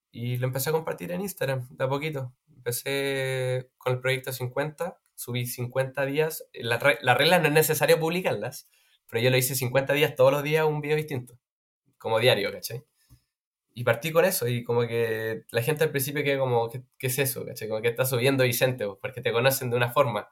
Y 0.09 0.37
lo 0.37 0.47
empecé 0.47 0.69
a 0.69 0.71
compartir 0.71 1.11
en 1.11 1.19
Instagram 1.19 1.67
de 1.69 1.83
a 1.83 1.89
poquito. 1.89 2.33
Empecé 2.47 3.71
con 3.77 3.91
el 3.91 3.99
proyecto 3.99 4.31
50, 4.31 5.01
subí 5.15 5.47
50 5.47 6.05
días. 6.05 6.47
La, 6.53 6.79
la 7.01 7.13
regla 7.13 7.39
no 7.39 7.47
es 7.49 7.53
necesario 7.53 7.99
publicarlas, 7.99 8.69
pero 9.09 9.21
yo 9.21 9.31
lo 9.31 9.35
hice 9.37 9.55
50 9.55 9.91
días 9.91 10.15
todos 10.15 10.31
los 10.31 10.43
días 10.43 10.65
un 10.65 10.79
video 10.79 10.95
distinto, 10.95 11.37
como 11.97 12.19
diario, 12.19 12.53
¿cachai? 12.53 12.85
Y 13.75 13.83
partí 13.83 14.11
con 14.11 14.23
eso, 14.25 14.47
y 14.47 14.63
como 14.63 14.81
que 14.87 15.45
la 15.51 15.63
gente 15.63 15.83
al 15.83 15.89
principio 15.89 16.23
queda 16.23 16.37
como, 16.37 16.69
¿qué, 16.69 17.07
es 17.07 17.17
eso? 17.17 17.43
¿cachai? 17.45 17.67
Como 17.67 17.81
que 17.81 17.87
está 17.87 18.05
subiendo 18.05 18.43
Vicente, 18.43 18.85
porque 19.01 19.21
te 19.21 19.31
conocen 19.31 19.71
de 19.71 19.77
una 19.77 19.91
forma. 19.91 20.29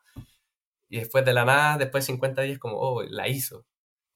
Y 0.89 0.97
después 0.99 1.25
de 1.25 1.33
la 1.33 1.45
nada, 1.45 1.77
después 1.77 2.05
de 2.05 2.13
50 2.13 2.41
días, 2.43 2.59
como, 2.59 2.77
oh, 2.77 3.01
la 3.03 3.27
hizo. 3.27 3.65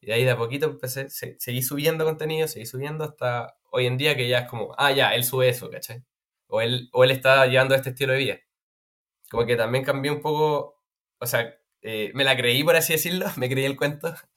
Y 0.02 0.08
de 0.08 0.14
ahí 0.14 0.24
de 0.26 0.32
a 0.32 0.38
poquito 0.38 0.68
empecé, 0.68 1.10
seguí 1.10 1.64
subiendo 1.64 2.06
contenido, 2.06 2.48
seguí 2.48 2.66
subiendo 2.68 3.04
hasta 3.06 3.58
hoy 3.72 3.88
en 3.88 3.98
día 3.98 4.16
que 4.16 4.28
ya 4.28 4.40
es 4.40 4.50
como, 4.50 4.76
ah, 4.78 4.92
ya, 4.92 5.16
él 5.16 5.24
sube 5.24 5.50
eso, 5.50 5.70
¿cachai? 5.72 6.04
O 6.48 6.62
él, 6.62 6.90
o 6.94 7.04
él 7.04 7.12
está 7.12 7.48
llevando 7.48 7.76
este 7.76 7.90
estilo 7.90 8.14
de 8.14 8.20
vida. 8.20 8.40
Como 9.32 9.46
que 9.46 9.56
también 9.56 9.84
cambié 9.84 10.12
un 10.12 10.22
poco, 10.22 10.82
o 11.20 11.26
sea, 11.26 11.58
eh, 11.82 12.12
me 12.14 12.24
la 12.24 12.38
creí, 12.38 12.64
por 12.64 12.76
así 12.76 12.94
decirlo, 12.94 13.26
me 13.38 13.50
creí 13.50 13.66
el 13.66 13.78
cuento. 13.78 14.14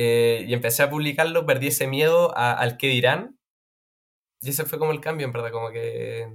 Eh, 0.00 0.44
y 0.46 0.54
empecé 0.54 0.84
a 0.84 0.90
publicarlo, 0.90 1.44
perdí 1.44 1.68
ese 1.68 1.88
miedo 1.88 2.32
al 2.36 2.76
que 2.76 2.86
dirán 2.86 3.37
y 4.40 4.50
ese 4.50 4.64
fue 4.64 4.78
como 4.78 4.92
el 4.92 5.00
cambio, 5.00 5.26
en 5.26 5.32
verdad, 5.32 5.50
como 5.50 5.70
que 5.70 6.28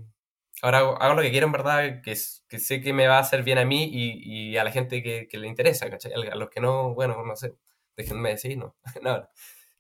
ahora 0.62 0.80
hago, 0.80 1.16
lo 1.16 1.22
que 1.22 1.32
quiero, 1.32 1.48
en 1.48 1.52
verdad, 1.52 2.02
que, 2.02 2.16
que 2.48 2.60
sé 2.60 2.82
que 2.82 2.94
me 2.94 3.08
va 3.08 3.18
a 3.18 3.22
hacer 3.22 3.44
bien 3.44 3.58
a 3.58 3.66
mí 3.66 3.90
y, 3.92 4.52
y 4.52 4.58
a 4.58 4.64
la 4.64 4.72
gente 4.72 5.04
que, 5.04 5.28
que, 5.28 5.38
le 5.38 5.48
interesa, 5.48 5.90
¿cachai? 5.90 6.14
A 6.14 6.36
los 6.36 6.50
que 6.50 6.60
no, 6.62 6.94
bueno, 6.94 7.24
no 7.26 7.36
sé, 7.36 7.56
déjenme 7.96 8.30
decir, 8.30 8.58
no, 8.58 8.76
no, 9.02 9.30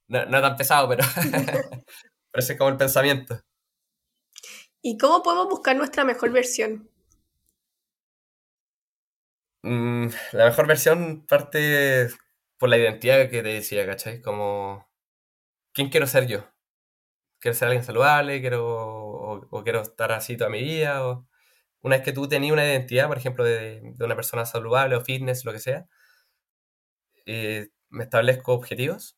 no, 0.08 0.25
no 0.25 0.42
tan 0.42 0.56
pesado, 0.56 0.88
pero, 0.89 1.03
pero 1.25 1.86
ese 2.34 2.53
es 2.53 2.60
como 2.60 2.70
el 2.70 2.77
pensamiento. 2.77 3.42
¿Y 4.82 4.98
cómo 4.98 5.24
podemos 5.24 5.48
buscar 5.50 5.75
nuestra 5.75 6.03
mejor 6.03 6.32
versión? 6.32 6.89
Mm, 9.63 10.08
la 10.34 10.46
mejor 10.46 10.68
versión 10.68 11.25
parte 11.25 12.10
por 12.58 12.70
la 12.70 12.77
identidad 12.77 13.30
que 13.30 13.42
te 13.42 13.50
decía, 13.50 13.86
¿cachai? 13.86 14.22
Como, 14.22 14.89
¿quién 15.74 15.89
quiero 15.89 16.08
ser 16.08 16.27
yo? 16.27 16.52
Quiero 17.44 17.56
ser 17.58 17.68
alguien 17.68 17.84
saludable, 17.84 18.40
quiero, 18.40 18.66
o, 18.66 19.64
quiero 19.64 19.82
estar 19.82 20.14
así 20.14 20.38
toda 20.38 20.50
mi 20.50 20.64
vida. 20.64 21.06
O, 21.06 21.28
una 21.82 21.98
vez 21.98 22.06
que 22.06 22.14
tú 22.14 22.28
tenías 22.30 22.54
una 22.54 22.66
identidad, 22.66 23.10
por 23.10 23.18
ejemplo, 23.18 23.44
de, 23.44 23.82
de, 23.84 24.06
una 24.06 24.16
persona 24.16 24.46
saludable 24.46 24.96
o 24.96 25.02
fitness, 25.02 25.44
lo 25.44 25.52
que 25.52 25.60
sea, 25.60 25.86
eh, 27.26 27.70
me 27.90 28.06
establezco 28.06 28.54
objetivos, 28.54 29.18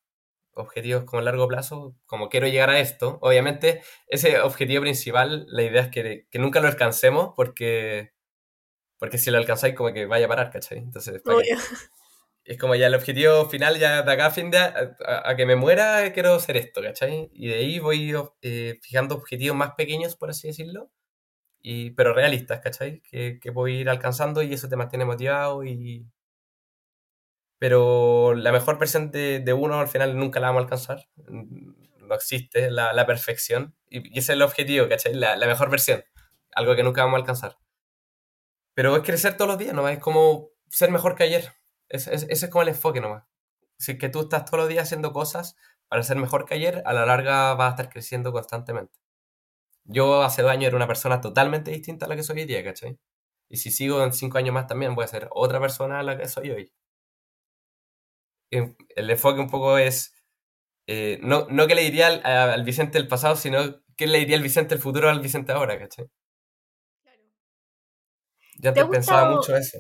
objetivos 0.54 1.04
como 1.04 1.20
a 1.20 1.24
largo 1.24 1.48
plazo, 1.48 1.96
como 2.08 2.30
quiero 2.30 2.48
llegar 2.48 2.72
a 2.72 2.80
esto. 2.80 3.20
Obviamente, 3.22 3.84
ese 4.08 4.40
objetivo 4.42 4.82
principal, 4.82 5.46
la 5.48 5.62
idea 5.62 5.84
es 5.84 5.90
que, 5.90 6.28
que 6.32 6.40
nunca 6.40 6.62
lo 6.62 6.68
alcancemos 6.68 7.34
porque, 7.36 8.14
porque 8.98 9.20
si 9.20 9.30
lo 9.30 9.38
alcanzáis 9.38 9.76
como 9.76 9.94
que 9.94 10.08
vaya 10.08 10.26
a 10.26 10.30
parar, 10.30 10.50
¿cachai? 10.50 10.80
Entonces, 10.80 11.22
es 12.46 12.60
como 12.60 12.76
ya 12.76 12.88
el 12.88 12.96
objetivo 12.96 13.50
final, 13.50 13.80
ya 13.80 14.04
de 14.04 14.12
acá 14.12 14.28
a 14.28 14.32
fin 14.32 14.52
de 14.52 14.60
a, 14.60 15.36
que 15.36 15.46
me 15.48 15.56
muera, 15.56 16.14
quiero 16.14 16.36
hacer 16.36 16.58
esto, 16.58 16.82
¿cachai? 16.82 17.30
Y 17.34 17.48
de 17.48 17.56
ahí 17.56 17.80
voy 17.80 18.14
eh, 18.42 18.80
fijando 18.84 19.16
objetivos 19.16 19.58
más 19.58 19.74
pequeños, 19.76 20.16
por 20.16 20.30
así 20.30 20.48
decirlo, 20.48 20.92
y, 21.60 21.92
pero 21.92 22.14
realistas, 22.14 22.62
¿cachai? 22.62 23.02
Que, 23.02 23.40
que 23.42 23.50
a 23.50 23.70
ir 23.70 23.90
alcanzando 23.90 24.44
y 24.44 24.54
eso 24.54 24.70
te 24.70 24.76
mantiene 24.76 25.06
motivado 25.06 25.64
y... 25.64 26.08
Pero 27.58 28.36
la 28.36 28.52
mejor 28.52 28.78
versión 28.78 29.12
de, 29.12 29.54
uno 29.58 29.80
al 29.80 29.88
final 29.88 30.18
nunca 30.18 30.40
la 30.40 30.48
vamos 30.48 30.62
a 30.62 30.64
alcanzar. 30.64 31.08
No 31.18 32.14
existe 32.14 32.70
la, 32.70 32.94
la 32.94 33.06
perfección. 33.08 33.76
Y, 33.90 34.10
ese 34.12 34.20
es 34.20 34.30
el 34.30 34.42
objetivo, 34.44 34.88
¿cachai? 34.90 35.16
La, 35.16 35.36
la 35.38 35.48
mejor 35.48 35.72
versión. 35.72 36.04
Algo 36.54 36.76
que 36.76 36.84
nunca 36.84 37.04
vamos 37.04 37.18
a 37.18 37.22
alcanzar. 37.22 37.58
Pero 38.76 38.96
es 38.98 39.04
crecer 39.04 39.38
todos 39.38 39.50
los 39.50 39.58
días, 39.58 39.74
¿no? 39.74 39.88
Es 39.90 40.00
como 40.00 40.50
ser 40.70 40.92
mejor 40.92 41.16
que 41.16 41.24
ayer 41.24 41.54
ese, 41.90 42.28
es 42.30 42.50
como 42.50 42.64
el 42.64 42.70
enfoque 42.70 43.02
nomás. 43.02 43.24
Si 43.78 43.98
que 43.98 44.10
tú 44.10 44.22
estás 44.22 44.46
todos 44.46 44.60
los 44.60 44.70
días 44.70 44.84
haciendo 44.84 45.12
cosas 45.14 45.56
para 45.88 46.04
ser 46.04 46.18
mejor 46.18 46.46
que 46.46 46.56
ayer, 46.56 46.82
a 46.86 46.94
la 46.94 47.06
larga 47.06 47.54
vas 47.56 47.68
a 47.68 47.70
estar 47.72 47.90
creciendo 47.90 48.32
constantemente. 48.32 49.00
Yo 49.84 50.24
hace 50.24 50.42
dos 50.42 50.52
años 50.52 50.68
era 50.68 50.78
una 50.78 50.88
persona 50.88 51.22
totalmente 51.22 51.72
distinta 51.72 52.06
a 52.06 52.10
la 52.10 52.16
que 52.16 52.24
soy 52.24 52.40
hoy 52.40 52.46
día, 52.46 52.64
¿cachai? 52.64 52.98
Y 53.50 53.58
si 53.58 53.72
sigo 53.72 54.04
en 54.04 54.14
cinco 54.14 54.38
años 54.38 54.54
más 54.54 54.68
también 54.68 54.96
voy 54.96 55.06
a 55.06 55.08
ser 55.08 55.30
otra 55.32 55.60
persona 55.60 56.00
a 56.00 56.04
la 56.04 56.18
que 56.18 56.28
soy 56.28 56.52
hoy. 56.52 56.74
El 58.50 59.10
enfoque 59.10 59.40
un 59.40 59.50
poco 59.50 59.78
es, 59.78 60.14
eh, 60.88 61.20
no, 61.22 61.48
no 61.50 61.68
que 61.68 61.76
le 61.76 61.84
diría 61.84 62.08
al, 62.08 62.64
Vicente 62.64 62.98
del 62.98 63.08
pasado, 63.08 63.36
sino 63.36 63.84
que 63.96 64.08
le 64.08 64.20
diría 64.20 64.38
al 64.38 64.44
Vicente 64.44 64.76
del 64.76 64.82
futuro 64.82 65.10
al 65.10 65.20
Vicente 65.20 65.52
ahora, 65.52 65.78
¿cachai? 65.78 66.10
Ya 68.58 68.74
te, 68.74 68.86
pensaba 68.86 69.32
mucho 69.32 69.56
eso. 69.56 69.80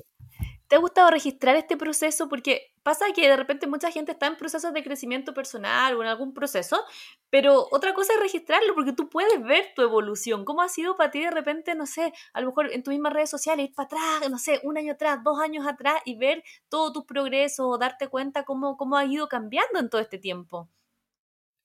¿Te 0.67 0.75
ha 0.75 0.79
gustado 0.79 1.11
registrar 1.11 1.55
este 1.55 1.77
proceso? 1.77 2.27
Porque 2.27 2.73
pasa 2.81 3.05
que 3.15 3.27
de 3.27 3.37
repente 3.37 3.67
mucha 3.67 3.91
gente 3.91 4.13
está 4.13 4.25
en 4.27 4.35
procesos 4.35 4.73
de 4.73 4.83
crecimiento 4.83 5.33
personal 5.33 5.95
o 5.95 6.01
en 6.01 6.07
algún 6.07 6.33
proceso, 6.33 6.83
pero 7.29 7.67
otra 7.71 7.93
cosa 7.93 8.13
es 8.13 8.19
registrarlo 8.19 8.73
porque 8.73 8.93
tú 8.93 9.09
puedes 9.09 9.43
ver 9.43 9.73
tu 9.75 9.83
evolución. 9.83 10.43
¿Cómo 10.43 10.61
ha 10.61 10.69
sido 10.69 10.95
para 10.97 11.11
ti 11.11 11.21
de 11.21 11.31
repente, 11.31 11.75
no 11.75 11.85
sé, 11.85 12.13
a 12.33 12.41
lo 12.41 12.47
mejor 12.47 12.71
en 12.71 12.81
tus 12.81 12.93
mismas 12.93 13.13
redes 13.13 13.29
sociales, 13.29 13.69
ir 13.69 13.75
para 13.75 13.85
atrás, 13.85 14.29
no 14.31 14.39
sé, 14.39 14.59
un 14.63 14.77
año 14.77 14.93
atrás, 14.93 15.19
dos 15.23 15.39
años 15.39 15.67
atrás 15.67 16.01
y 16.03 16.17
ver 16.17 16.43
todos 16.69 16.93
tus 16.93 17.05
progresos 17.05 17.65
o 17.67 17.77
darte 17.77 18.07
cuenta 18.07 18.43
cómo, 18.43 18.75
cómo 18.77 18.97
ha 18.97 19.05
ido 19.05 19.27
cambiando 19.27 19.79
en 19.79 19.89
todo 19.89 20.01
este 20.01 20.17
tiempo? 20.17 20.69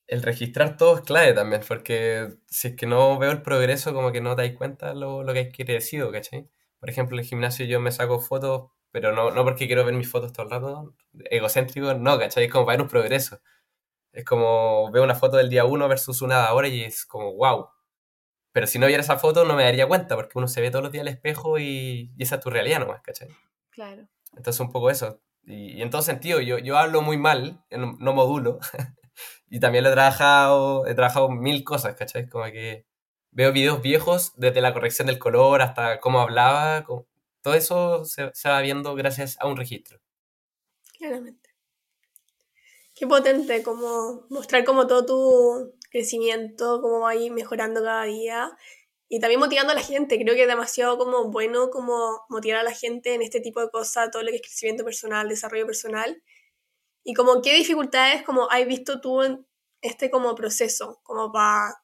El 0.07 0.23
registrar 0.23 0.76
todo 0.76 0.97
es 0.97 1.02
clave 1.02 1.33
también, 1.33 1.62
porque 1.66 2.28
si 2.49 2.69
es 2.69 2.76
que 2.76 2.87
no 2.87 3.19
veo 3.19 3.30
el 3.30 3.42
progreso, 3.42 3.95
como 3.95 4.11
que 4.12 4.21
no 4.21 4.35
te 4.37 4.42
das 4.42 4.57
cuenta 4.57 4.92
lo, 4.92 5.23
lo 5.23 5.33
que 5.33 5.38
hay 5.38 5.52
crecido, 5.52 6.11
¿cachai? 6.11 6.49
Por 6.80 6.90
ejemplo, 6.90 7.16
en 7.16 7.21
el 7.21 7.26
gimnasio 7.26 7.64
yo 7.66 7.78
me 7.78 7.92
saco 7.92 8.19
fotos 8.19 8.71
pero 8.90 9.12
no, 9.12 9.30
no 9.30 9.44
porque 9.44 9.66
quiero 9.66 9.85
ver 9.85 9.94
mis 9.94 10.11
fotos 10.11 10.32
todo 10.32 10.44
el 10.44 10.50
rato, 10.50 10.94
egocéntrico, 11.30 11.94
no, 11.94 12.18
¿cachai? 12.18 12.44
Es 12.44 12.52
como 12.52 12.66
para 12.66 12.76
ver 12.76 12.82
un 12.82 12.90
progreso. 12.90 13.40
Es 14.12 14.25
como 14.25 14.90
veo 14.90 15.04
una 15.04 15.14
foto 15.14 15.37
del 15.37 15.50
día 15.50 15.64
1 15.64 15.88
versus 15.88 16.23
una 16.23 16.38
de 16.38 16.47
ahora 16.47 16.68
y 16.68 16.82
es 16.82 17.06
como, 17.06 17.35
wow. 17.35 17.68
Pero 18.52 18.66
si 18.66 18.78
no 18.78 18.87
viera 18.87 19.02
esa 19.02 19.18
foto 19.18 19.44
no 19.44 19.54
me 19.54 19.64
daría 19.64 19.87
cuenta, 19.87 20.16
porque 20.16 20.37
uno 20.38 20.49
se 20.49 20.61
ve 20.61 20.70
todos 20.70 20.82
los 20.82 20.92
días 20.92 21.02
al 21.02 21.09
espejo 21.09 21.59
y, 21.59 22.12
esa 22.18 22.37
es 22.37 22.40
tu 22.40 22.50
realidad 22.50 22.80
nomás, 22.80 23.02
¿cachai? 23.02 23.28
Claro. 23.70 24.09
Entonces 24.37 24.61
un 24.61 24.73
poco 24.73 24.90
eso. 24.90 25.20
Y, 25.44 25.80
en 25.82 25.90
todo 25.90 26.02
sentido, 26.02 26.40
yo, 26.40 26.59
yo 26.59 26.76
hablo 26.76 27.02
muy 27.02 27.16
mal, 27.16 27.64
no 27.70 28.12
modulo, 28.12 28.59
y 29.49 29.61
también 29.61 29.85
lo 29.85 29.90
he 29.90 29.92
trabajado, 29.92 30.87
he 30.87 30.94
trabajado 30.94 31.30
mil 31.30 31.62
cosas, 31.64 31.94
¿cachai? 31.94 32.28
Como 32.28 32.44
que 32.47 32.87
veo 33.30 33.52
videos 33.52 33.82
viejos, 33.82 34.32
desde 34.37 34.61
la 34.61 34.73
corrección 34.73 35.06
del 35.06 35.18
color 35.18 35.62
hasta 35.62 36.00
cómo 36.00 36.20
hablaba, 36.20 36.85
todo 37.42 37.54
eso 37.54 38.04
se, 38.04 38.30
va 38.49 38.61
viendo 38.61 38.94
gracias 38.94 39.37
a 39.40 39.47
un 39.47 39.56
registro. 39.56 40.00
Claramente. 40.99 41.50
Qué 42.94 43.06
potente, 43.06 43.62
como 43.62 44.26
mostrar 44.28 44.64
como 44.64 44.87
todo 44.87 45.06
tu 45.06 45.78
crecimiento, 45.90 46.80
cómo 46.82 47.00
va 47.00 47.11
a 47.11 47.16
ir 47.16 47.32
mejorando 47.32 47.82
cada 47.82 48.04
día 48.04 48.50
y 49.09 49.20
también 49.20 49.40
motivando 49.40 49.73
a 49.73 49.75
la 49.75 49.82
gente. 49.82 50.18
Creo 50.18 50.35
que 50.35 50.42
es 50.42 50.49
demasiado 50.49 50.99
como 50.99 51.30
bueno 51.30 51.70
como 51.70 52.25
motivar 52.28 52.61
a 52.61 52.62
la 52.62 52.73
gente 52.73 53.14
en 53.14 53.23
este 53.23 53.40
tipo 53.40 53.61
de 53.61 53.70
cosas, 53.70 54.11
todo 54.11 54.23
lo 54.23 54.28
que 54.28 54.37
es 54.37 54.42
crecimiento 54.42 54.85
personal, 54.85 55.28
desarrollo 55.28 55.66
personal. 55.66 56.23
Y 57.02 57.14
como 57.14 57.40
qué 57.42 57.54
dificultades 57.54 58.23
como 58.23 58.50
has 58.50 58.66
visto 58.66 59.00
tú 59.00 59.23
en 59.23 59.47
este 59.80 60.11
como 60.11 60.35
proceso, 60.35 61.00
como 61.02 61.32
para 61.32 61.82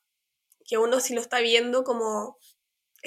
que 0.67 0.79
uno 0.79 1.01
si 1.01 1.15
lo 1.15 1.21
está 1.21 1.41
viendo 1.41 1.85
como 1.85 2.39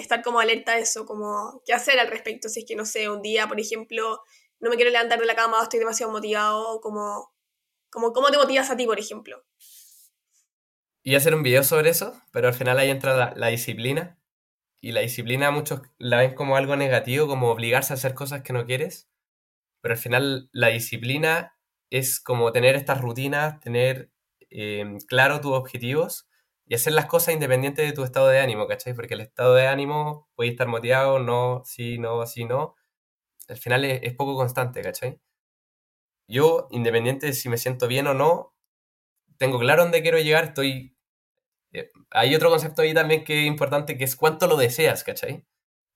estar 0.02 0.22
como 0.22 0.40
alerta 0.40 0.74
a 0.74 0.78
eso, 0.80 1.06
como 1.06 1.62
qué 1.66 1.74
hacer 1.74 2.00
al 2.00 2.08
respecto, 2.08 2.50
si 2.50 2.62
es 2.62 2.66
que 2.66 2.76
no 2.76 2.86
sé, 2.86 3.10
un 3.10 3.22
día, 3.22 3.48
por 3.48 3.60
ejemplo, 3.60 4.22
no 4.60 4.70
me 4.70 4.76
quiero 4.76 4.92
levantar 4.92 5.20
de 5.20 5.26
la 5.26 5.36
cama, 5.36 5.62
estoy 5.62 5.80
demasiado 5.80 6.12
motivado, 6.12 6.82
como, 6.82 7.34
como 7.90 8.14
cómo 8.14 8.30
te 8.30 8.38
motivas 8.38 8.70
a 8.70 8.78
ti, 8.78 8.86
por 8.86 9.00
ejemplo. 9.00 9.44
Y 11.02 11.16
hacer 11.16 11.34
un 11.34 11.44
video 11.44 11.64
sobre 11.64 11.90
eso, 11.90 12.22
pero 12.32 12.48
al 12.48 12.54
final 12.54 12.78
ahí 12.78 12.90
entra 12.90 13.34
la, 13.36 13.48
disciplina. 13.48 14.20
Y 14.82 14.92
la 14.92 15.02
disciplina 15.02 15.52
muchos 15.52 15.82
la 15.98 16.18
ven 16.18 16.36
como 16.36 16.56
algo 16.56 16.76
negativo, 16.76 17.28
como 17.28 17.50
obligarse 17.50 17.94
a 17.94 17.96
hacer 17.96 18.14
cosas 18.14 18.44
que 18.44 18.54
no 18.54 18.66
quieres. 18.66 19.10
Pero 19.82 19.94
al 19.94 20.00
final 20.00 20.50
la 20.52 20.68
disciplina 20.68 21.58
es 21.90 22.20
como 22.20 22.52
tener 22.52 22.76
estas 22.76 23.02
rutinas, 23.02 23.60
tener 23.62 24.12
eh, 24.50 24.98
claro 25.08 25.42
tus 25.42 25.54
objetivos 25.54 26.29
y 26.70 26.76
hacer 26.76 26.94
las 26.94 27.08
cosas 27.08 27.34
independientes 27.34 27.86
de 27.86 27.94
tu 27.94 28.04
estado 28.04 28.28
de 28.28 28.40
ánimo, 28.40 28.68
¿cachai? 28.68 28.94
Porque 28.94 29.16
el 29.16 29.22
estado 29.22 29.56
de 29.56 29.68
ánimo 29.68 30.30
puede 30.36 30.52
estar 30.52 30.68
motivado, 30.68 31.20
no, 31.20 31.64
sí, 31.66 31.98
no, 31.98 32.26
sí, 32.28 32.46
no. 32.46 32.76
Al 33.50 33.58
final 33.58 33.86
es, 33.86 34.14
poco 34.16 34.36
constante, 34.36 34.82
¿cachai? 34.84 35.20
Yo, 36.28 36.68
independiente 36.72 37.26
de 37.26 37.34
si 37.34 37.50
me 37.50 37.58
siento 37.58 37.88
bien 37.88 38.06
o 38.08 38.14
no, 38.14 38.56
tengo 39.38 39.60
claro 39.60 39.84
dónde 39.84 40.02
quiero 40.04 40.20
llegar, 40.20 40.46
estoy... 40.46 40.96
Eh, 41.74 41.92
hay 42.12 42.36
otro 42.36 42.50
concepto 42.52 42.84
ahí 42.84 42.94
también 42.94 43.24
que 43.24 43.42
es 43.42 43.48
importante, 43.48 43.98
que 43.98 44.04
es 44.04 44.16
cuánto 44.16 44.48
lo 44.48 44.58
deseas, 44.58 45.04
¿cachai? 45.04 45.46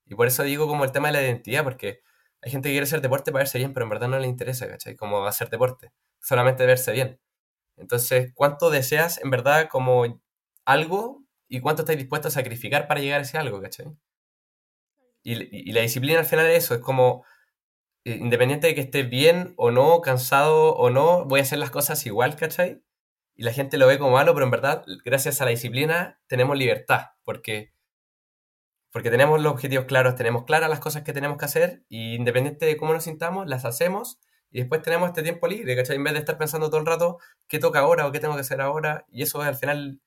Y 0.08 0.16
por 0.16 0.28
eso 0.28 0.44
digo 0.44 0.68
como 0.68 0.86
el 0.86 0.92
tema 0.92 1.10
de 1.10 1.14
la 1.14 1.24
identidad, 1.24 1.64
porque 1.64 2.02
hay 2.42 2.52
gente 2.52 2.70
que 2.70 2.74
quiere 2.74 2.86
hacer 2.86 3.02
deporte 3.02 3.32
para 3.32 3.44
verse 3.44 3.60
bien, 3.60 3.74
pero 3.74 3.86
en 3.86 3.92
verdad 3.92 4.08
no 4.10 4.20
le 4.20 4.28
interesa, 4.28 4.68
¿cachai? 4.68 4.96
Como 4.96 5.26
hacer 5.28 5.50
deporte, 5.52 5.94
solamente 6.20 6.66
verse 6.66 6.92
bien. 6.94 7.20
Entonces, 7.78 8.32
¿cuánto 8.36 8.72
deseas 8.72 9.20
en 9.24 9.30
verdad 9.32 9.70
como 9.70 10.06
algo 10.66 11.24
y 11.48 11.60
cuánto 11.62 11.84
estáis 11.84 12.00
dispuestos 12.00 12.34
a 12.34 12.40
sacrificar 12.40 12.88
para 12.88 13.00
llegar 13.00 13.20
a 13.20 13.24
ese 13.24 13.38
algo, 13.38 13.62
¿cachai? 13.62 13.88
Y, 15.24 15.72
la 15.72 15.82
disciplina 15.82 16.20
al 16.20 16.26
final 16.26 16.48
es 16.48 16.66
eso, 16.66 16.76
es 16.76 16.82
como, 16.82 17.26
eh, 18.06 18.18
independiente 18.20 18.68
de 18.68 18.76
que 18.76 18.82
esté 18.82 19.04
bien 19.04 19.54
o 19.58 19.72
no, 19.72 20.02
cansado 20.02 20.76
o 20.76 20.90
no, 20.90 21.26
voy 21.26 21.40
a 21.40 21.44
hacer 21.44 21.60
las 21.60 21.72
cosas 21.72 22.06
igual, 22.06 22.36
¿cachai? 22.36 22.84
Y 23.36 23.44
la 23.44 23.54
gente 23.54 23.78
lo 23.78 23.88
ve 23.88 23.98
como 24.00 24.12
malo, 24.12 24.34
pero 24.34 24.46
en 24.46 24.52
verdad, 24.52 24.86
gracias 25.06 25.42
a 25.42 25.46
la 25.46 25.52
disciplina, 25.52 26.20
tenemos 26.28 26.58
libertad, 26.58 27.12
porque, 27.24 27.74
porque 28.92 29.10
tenemos 29.10 29.42
los 29.42 29.54
objetivos 29.54 29.86
claros, 29.86 30.16
tenemos 30.16 30.44
claras 30.46 30.70
las 30.70 30.80
cosas 30.80 31.04
que 31.04 31.14
tenemos 31.14 31.38
que 31.38 31.46
hacer, 31.46 31.84
y 31.90 32.16
independiente 32.16 32.66
de 32.66 32.78
cómo 32.78 32.94
nos 32.94 33.06
sintamos, 33.06 33.48
las 33.48 33.66
hacemos, 33.66 34.20
y 34.52 34.60
después 34.60 34.82
tenemos 34.84 35.10
este 35.10 35.24
tiempo 35.24 35.48
libre, 35.48 35.76
¿cachai? 35.76 35.96
En 35.96 36.04
vez 36.04 36.14
de 36.14 36.20
estar 36.20 36.38
pensando 36.38 36.70
todo 36.70 36.80
el 36.80 36.86
rato 36.86 37.20
qué 37.48 37.60
toca 37.60 37.80
ahora 37.80 38.08
o 38.08 38.12
qué 38.12 38.20
tengo 38.20 38.36
que 38.36 38.42
hacer 38.42 38.62
ahora, 38.62 39.06
y 39.10 39.24
eso 39.24 39.42
al 39.42 39.56
final 39.56 40.02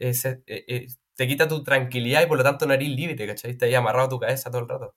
eh, 0.00 0.14
eh, 0.46 0.86
te 1.14 1.28
quita 1.28 1.46
tu 1.46 1.62
tranquilidad 1.62 2.22
y 2.22 2.26
por 2.26 2.38
lo 2.38 2.44
tanto 2.44 2.66
no 2.66 2.74
eres 2.74 2.88
libre, 2.88 3.26
¿cachai? 3.26 3.56
Te 3.56 3.76
amarrado 3.76 4.08
tu 4.08 4.18
cabeza 4.18 4.50
todo 4.50 4.62
el 4.62 4.68
rato. 4.68 4.94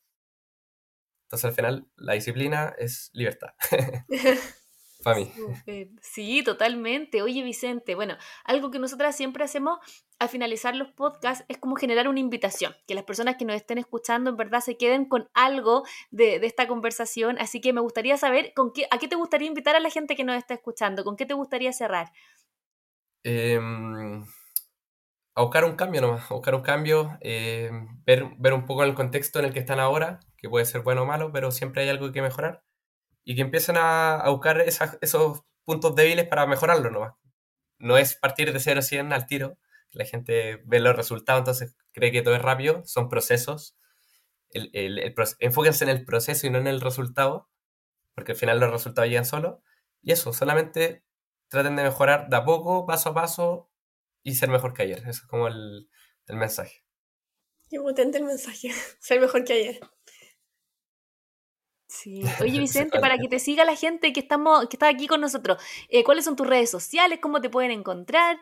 Entonces 1.25 1.45
al 1.45 1.53
final 1.53 1.87
la 1.95 2.13
disciplina 2.13 2.73
es 2.77 3.09
libertad. 3.13 3.49
Para 5.03 5.17
mí. 5.17 5.29
Sí, 6.01 6.43
totalmente. 6.43 7.21
Oye, 7.21 7.43
Vicente, 7.43 7.93
bueno, 7.93 8.15
algo 8.45 8.71
que 8.71 8.79
nosotras 8.79 9.17
siempre 9.17 9.43
hacemos 9.43 9.79
al 10.17 10.29
finalizar 10.29 10.77
los 10.77 10.91
podcasts 10.91 11.43
es 11.49 11.57
como 11.57 11.75
generar 11.75 12.07
una 12.07 12.21
invitación, 12.21 12.73
que 12.87 12.95
las 12.95 13.03
personas 13.03 13.35
que 13.35 13.43
nos 13.43 13.57
estén 13.57 13.79
escuchando 13.79 14.29
en 14.29 14.37
verdad 14.37 14.61
se 14.61 14.77
queden 14.77 15.03
con 15.03 15.27
algo 15.33 15.83
de, 16.11 16.35
esta 16.45 16.69
conversación. 16.69 17.37
Así 17.39 17.59
que 17.59 17.73
me 17.73 17.81
gustaría 17.81 18.15
saber 18.15 18.53
con 18.55 18.71
qué, 18.71 18.87
a 18.91 18.97
qué 18.97 19.09
te 19.09 19.17
gustaría 19.17 19.49
invitar 19.49 19.75
a 19.75 19.81
la 19.81 19.89
gente 19.89 20.15
que 20.15 20.23
nos 20.23 20.37
está 20.37 20.53
escuchando, 20.53 21.03
con 21.03 21.17
qué 21.17 21.25
te 21.25 21.33
gustaría 21.33 21.73
cerrar. 21.73 22.13
Eh, 23.25 23.59
a 25.35 25.41
buscar 25.41 25.65
un 25.65 25.75
cambio 25.75 26.01
nomás, 26.01 26.29
a 26.29 26.33
buscar 26.33 26.55
un 26.55 26.61
cambio, 26.61 27.17
eh, 27.21 27.71
ver, 28.05 28.25
ver 28.37 28.53
un 28.53 28.65
poco 28.65 28.83
el 28.83 28.93
contexto 28.93 29.39
en 29.39 29.45
el 29.45 29.53
que 29.53 29.59
están 29.59 29.79
ahora, 29.79 30.19
que 30.37 30.49
puede 30.49 30.65
ser 30.65 30.81
bueno 30.81 31.03
o 31.03 31.05
malo, 31.05 31.31
pero 31.31 31.51
siempre 31.51 31.83
hay 31.83 31.89
algo 31.89 32.11
que 32.11 32.21
mejorar, 32.21 32.63
y 33.23 33.35
que 33.35 33.41
empiecen 33.41 33.77
a, 33.77 34.15
a 34.15 34.29
buscar 34.29 34.61
esos 34.61 35.41
puntos 35.65 35.95
débiles 35.95 36.27
para 36.27 36.45
mejorarlo 36.45 36.91
nomás. 36.91 37.13
No 37.79 37.97
es 37.97 38.15
partir 38.15 38.53
de 38.53 38.59
0 38.59 38.79
a 38.79 38.83
100 38.83 39.13
al 39.13 39.25
tiro, 39.25 39.57
la 39.93 40.05
gente 40.05 40.61
ve 40.65 40.79
los 40.79 40.95
resultados, 40.95 41.39
entonces 41.39 41.75
cree 41.91 42.11
que 42.11 42.21
todo 42.21 42.35
es 42.35 42.41
rápido, 42.41 42.83
son 42.85 43.09
procesos. 43.09 43.77
El, 44.49 44.69
el, 44.73 45.15
enfóquense 45.39 45.83
en 45.83 45.89
el 45.89 46.05
proceso 46.05 46.47
y 46.47 46.49
no 46.49 46.57
en 46.59 46.67
el 46.67 46.81
resultado, 46.81 47.49
porque 48.15 48.33
al 48.33 48.37
final 48.37 48.59
los 48.59 48.71
resultados 48.71 49.09
llegan 49.09 49.25
solos. 49.25 49.59
Y 50.01 50.11
eso, 50.11 50.33
solamente 50.33 51.03
traten 51.47 51.75
de 51.75 51.83
mejorar 51.83 52.29
de 52.29 52.35
a 52.37 52.45
poco, 52.45 52.85
paso 52.85 53.09
a 53.09 53.13
paso, 53.13 53.69
y 54.23 54.35
ser 54.35 54.49
mejor 54.49 54.73
que 54.73 54.83
ayer. 54.83 54.99
Eso 54.99 55.09
es 55.09 55.21
como 55.21 55.47
el, 55.47 55.89
el 56.27 56.37
mensaje. 56.37 56.83
Qué 57.69 57.79
potente 57.79 58.17
el 58.17 58.23
mensaje. 58.23 58.71
ser 58.99 59.19
mejor 59.19 59.43
que 59.43 59.53
ayer. 59.53 59.79
Sí. 61.87 62.23
Oye, 62.41 62.59
Vicente, 62.59 62.99
para 62.99 63.17
que 63.17 63.27
te 63.27 63.39
siga 63.39 63.65
la 63.65 63.75
gente 63.75 64.13
que, 64.13 64.19
estamos, 64.19 64.67
que 64.67 64.75
está 64.75 64.87
aquí 64.87 65.07
con 65.07 65.21
nosotros, 65.21 65.61
eh, 65.89 66.03
¿cuáles 66.03 66.25
son 66.25 66.35
tus 66.35 66.47
redes 66.47 66.69
sociales? 66.69 67.19
¿Cómo 67.21 67.41
te 67.41 67.49
pueden 67.49 67.71
encontrar? 67.71 68.37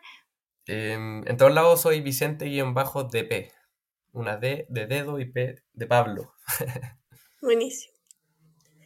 Em, 0.67 1.27
en 1.27 1.37
todos 1.37 1.53
lados 1.53 1.81
soy 1.81 2.01
Vicente-DP. 2.01 3.51
Una 4.13 4.37
D 4.37 4.65
de 4.69 4.87
dedo 4.87 5.19
y 5.19 5.31
P 5.31 5.63
de 5.71 5.87
Pablo. 5.87 6.33
Buenísimo. 7.41 7.93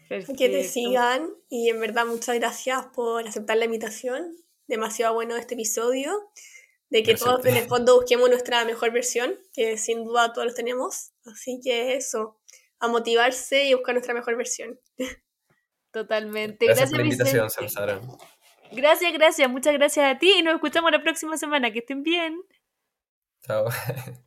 Que 0.10 0.50
te 0.50 0.64
sigan 0.64 1.32
y 1.50 1.70
en 1.70 1.80
verdad 1.80 2.06
muchas 2.06 2.36
gracias 2.36 2.86
por 2.94 3.28
aceptar 3.28 3.58
la 3.58 3.66
invitación. 3.66 4.38
Demasiado 4.68 5.16
bueno 5.16 5.36
este 5.36 5.56
episodio 5.56 6.12
de 6.96 7.04
que 7.04 7.16
todos 7.16 7.46
en 7.46 7.58
el 7.58 7.68
fondo 7.68 7.96
busquemos 7.96 8.30
nuestra 8.30 8.64
mejor 8.64 8.92
versión, 8.94 9.38
que 9.52 9.78
sin 9.78 10.06
duda 10.06 10.32
todos 10.32 10.46
los 10.46 10.56
tenemos. 10.56 11.12
Así 11.26 11.60
que 11.62 11.96
eso, 11.96 12.40
a 12.80 12.88
motivarse 12.88 13.66
y 13.66 13.74
buscar 13.74 13.96
nuestra 13.96 14.14
mejor 14.14 14.38
versión. 14.38 14.80
Totalmente. 15.92 16.66
Gracias, 16.66 16.92
por 16.92 17.00
la 17.00 17.04
invitación, 17.04 17.50
Gracias, 18.72 19.14
gracias. 19.14 19.50
Muchas 19.50 19.74
gracias 19.74 20.16
a 20.16 20.18
ti 20.18 20.36
y 20.38 20.42
nos 20.42 20.56
escuchamos 20.56 20.90
la 20.90 21.04
próxima 21.04 21.36
semana. 21.36 21.70
Que 21.72 21.80
estén 21.80 22.02
bien. 22.02 22.42
Chao. 23.46 23.66